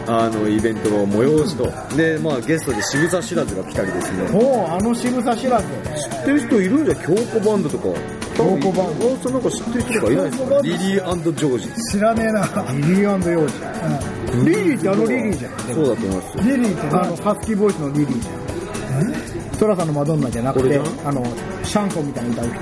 [0.08, 1.96] あのイベントを催しと。
[1.96, 4.28] で、まあ、ゲストで渋沢知らずが来たりですね。
[4.70, 5.68] あの渋さ知らず。
[5.68, 7.84] 知ってる人いるんじゃん京子バンドとか
[8.36, 10.28] 京子バンドなんか知ってる人とかいな？
[10.28, 12.42] いですかリリージョージ知らねえな。
[12.72, 13.54] リリー幼児。
[14.46, 15.52] リリーってあのリリーじゃん。
[15.60, 19.58] そうだと思いますよリリーってあの、ハスキーボイスのリリーじゃん。
[19.60, 21.22] トラさんのマドンナじゃなくてあの、
[21.66, 22.54] シャンソンみたいに歌う人。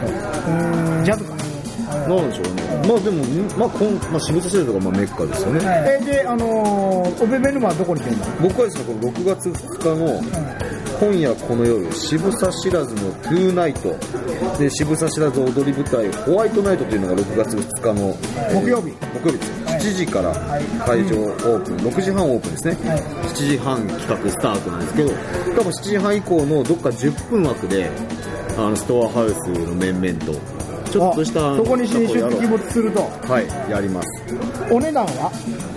[1.06, 1.36] ジャズか。
[1.92, 2.22] な？
[2.22, 2.64] んでしょうね。
[2.88, 3.24] まあでも、
[3.58, 5.60] まあ、こんまあ、渋谷シェルとかまあメッカですよね。
[6.02, 8.26] え、で、あのー、オベベ沼はどこに来てんの？
[8.42, 10.22] 僕はですね、この6月2日の、
[11.02, 13.96] 今夜この夜、渋沢知らずのトゥーナイト、
[14.60, 18.16] で、渋沢知らず踊り舞台、ホワイトナイトというのが6月2日の、
[18.54, 18.92] 木曜日。
[19.20, 19.96] 木曜日ですよ。
[19.96, 20.32] 7時から
[20.86, 22.78] 会場オープン、6時半オープンですね。
[22.84, 25.10] 7時半企画スタートなんですけど、
[25.56, 27.90] 多分7時半以降のどっか10分枠で、
[28.56, 30.34] あの、ストアハウスの面々と、
[30.92, 33.00] ちょっとした、あそこに新出鬼没すると。
[33.24, 34.08] はい、やります。
[34.70, 35.32] お値段は？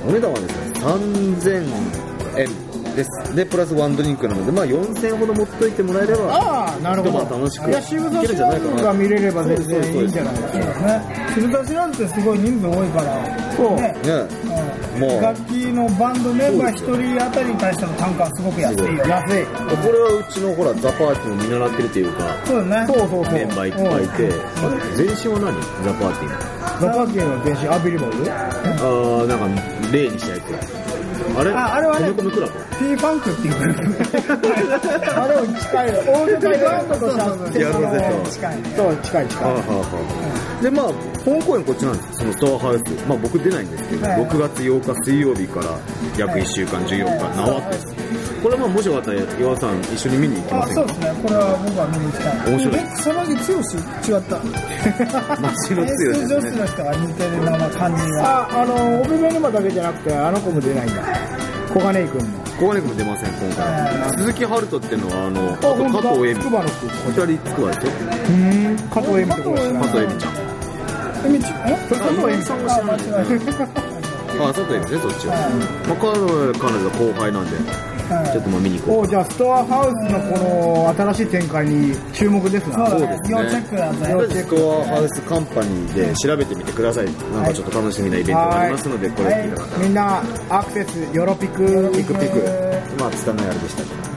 [0.07, 2.64] お値段はですね、3000円
[2.95, 3.35] です。
[3.35, 7.19] で、プラスワンドリンクなので、まあ4000円ほど持っといてもらえれば、ああ、なるほど。
[7.37, 10.59] 楽しくいや、渋沢いけるんじゃないかなが見れれば全然いいんじゃないですか。
[10.87, 11.31] ね。
[11.35, 13.55] 渋田知らずってすごい人数多いから。
[13.57, 13.77] そう。
[13.77, 13.95] ね。
[14.05, 18.85] ね、もう、楽器のバンドメンバー一人当たりに対しての単価はすごく安いよ。
[19.07, 19.47] 安い。
[19.47, 22.87] これはうちのほら、ザ・パーティーも見習ってるというか、そうだね。
[22.87, 23.35] そうそうそう。
[23.35, 25.61] メンバーいっぱいいて、あれ前身は何？
[25.85, 28.13] ザ・パーティーザパーティーの電子アビリバル？
[28.13, 29.47] あー、なんか、
[29.93, 30.74] 例にしたやつ。
[31.37, 31.51] あれ？
[31.53, 33.77] ああれはね P ファンクっていうグルー
[34.41, 35.15] プ。
[35.21, 35.91] あれを近い。
[35.91, 36.53] オールドン
[36.89, 38.59] ドとやるぜと近い。
[38.77, 39.45] そう、近い近い。
[39.45, 39.85] はあはあは
[40.61, 40.87] あで、まあ、
[41.25, 42.09] 本公演こっちなんです。
[42.15, 42.83] そのストアハウス。
[43.09, 45.67] まあ僕出ないんですけど、はい6月8日水曜日から
[46.17, 47.87] 約1週間14日、縄です。
[48.45, 50.85] これはまあもしよかったら岩尾さん一緒に見に行きまあ、せんか？
[50.85, 51.17] そうですね。
[51.25, 52.53] これは僕は見に行きたい。
[52.53, 53.57] 面白いえその日、剛
[54.05, 54.37] 違った。
[55.41, 56.53] 街の演出女強いですね。
[56.53, 58.45] 子の人が似てるな、まあ、感じが。
[58.45, 61.01] あ、あの、オベベ沼だけじゃなくて、あの子も出ないんだ。
[61.73, 62.45] 小金井くんも。
[62.61, 64.13] 小金井君も出ません、今回は。
[64.13, 66.45] 鈴木春人っていうのは、あの、あと加藤恵美。
[66.45, 66.85] 筑波の子。
[66.85, 67.93] 二人つくわですよ。
[68.29, 68.77] うん。
[68.93, 69.81] 加藤恵美ってことですね。
[69.81, 70.37] 加藤恵美ちゃん。
[71.25, 73.25] え、みち、え加藤恵美さんは知らない。
[74.37, 75.33] あ佐藤恵美ですね、そっちは。
[75.89, 77.57] まあ、彼女彼女が後輩なんで、
[78.09, 82.91] はいちょっとまあ見に行こおじゃあ、ストアハウスのこの新しい展開に注目ですな。
[82.91, 83.95] そうですね要チェックだう。
[83.95, 84.01] ぜ。
[84.01, 87.07] とりあえずストアハウスカンパニーで調べてみてください。
[87.07, 91.91] なんかちょっと楽しみなイベントがありますので、これ聞いた方みんな、アクセス、ヨロピク。
[91.95, 92.43] ピクピク。
[92.99, 94.14] まあ、拙いあれでしたけど。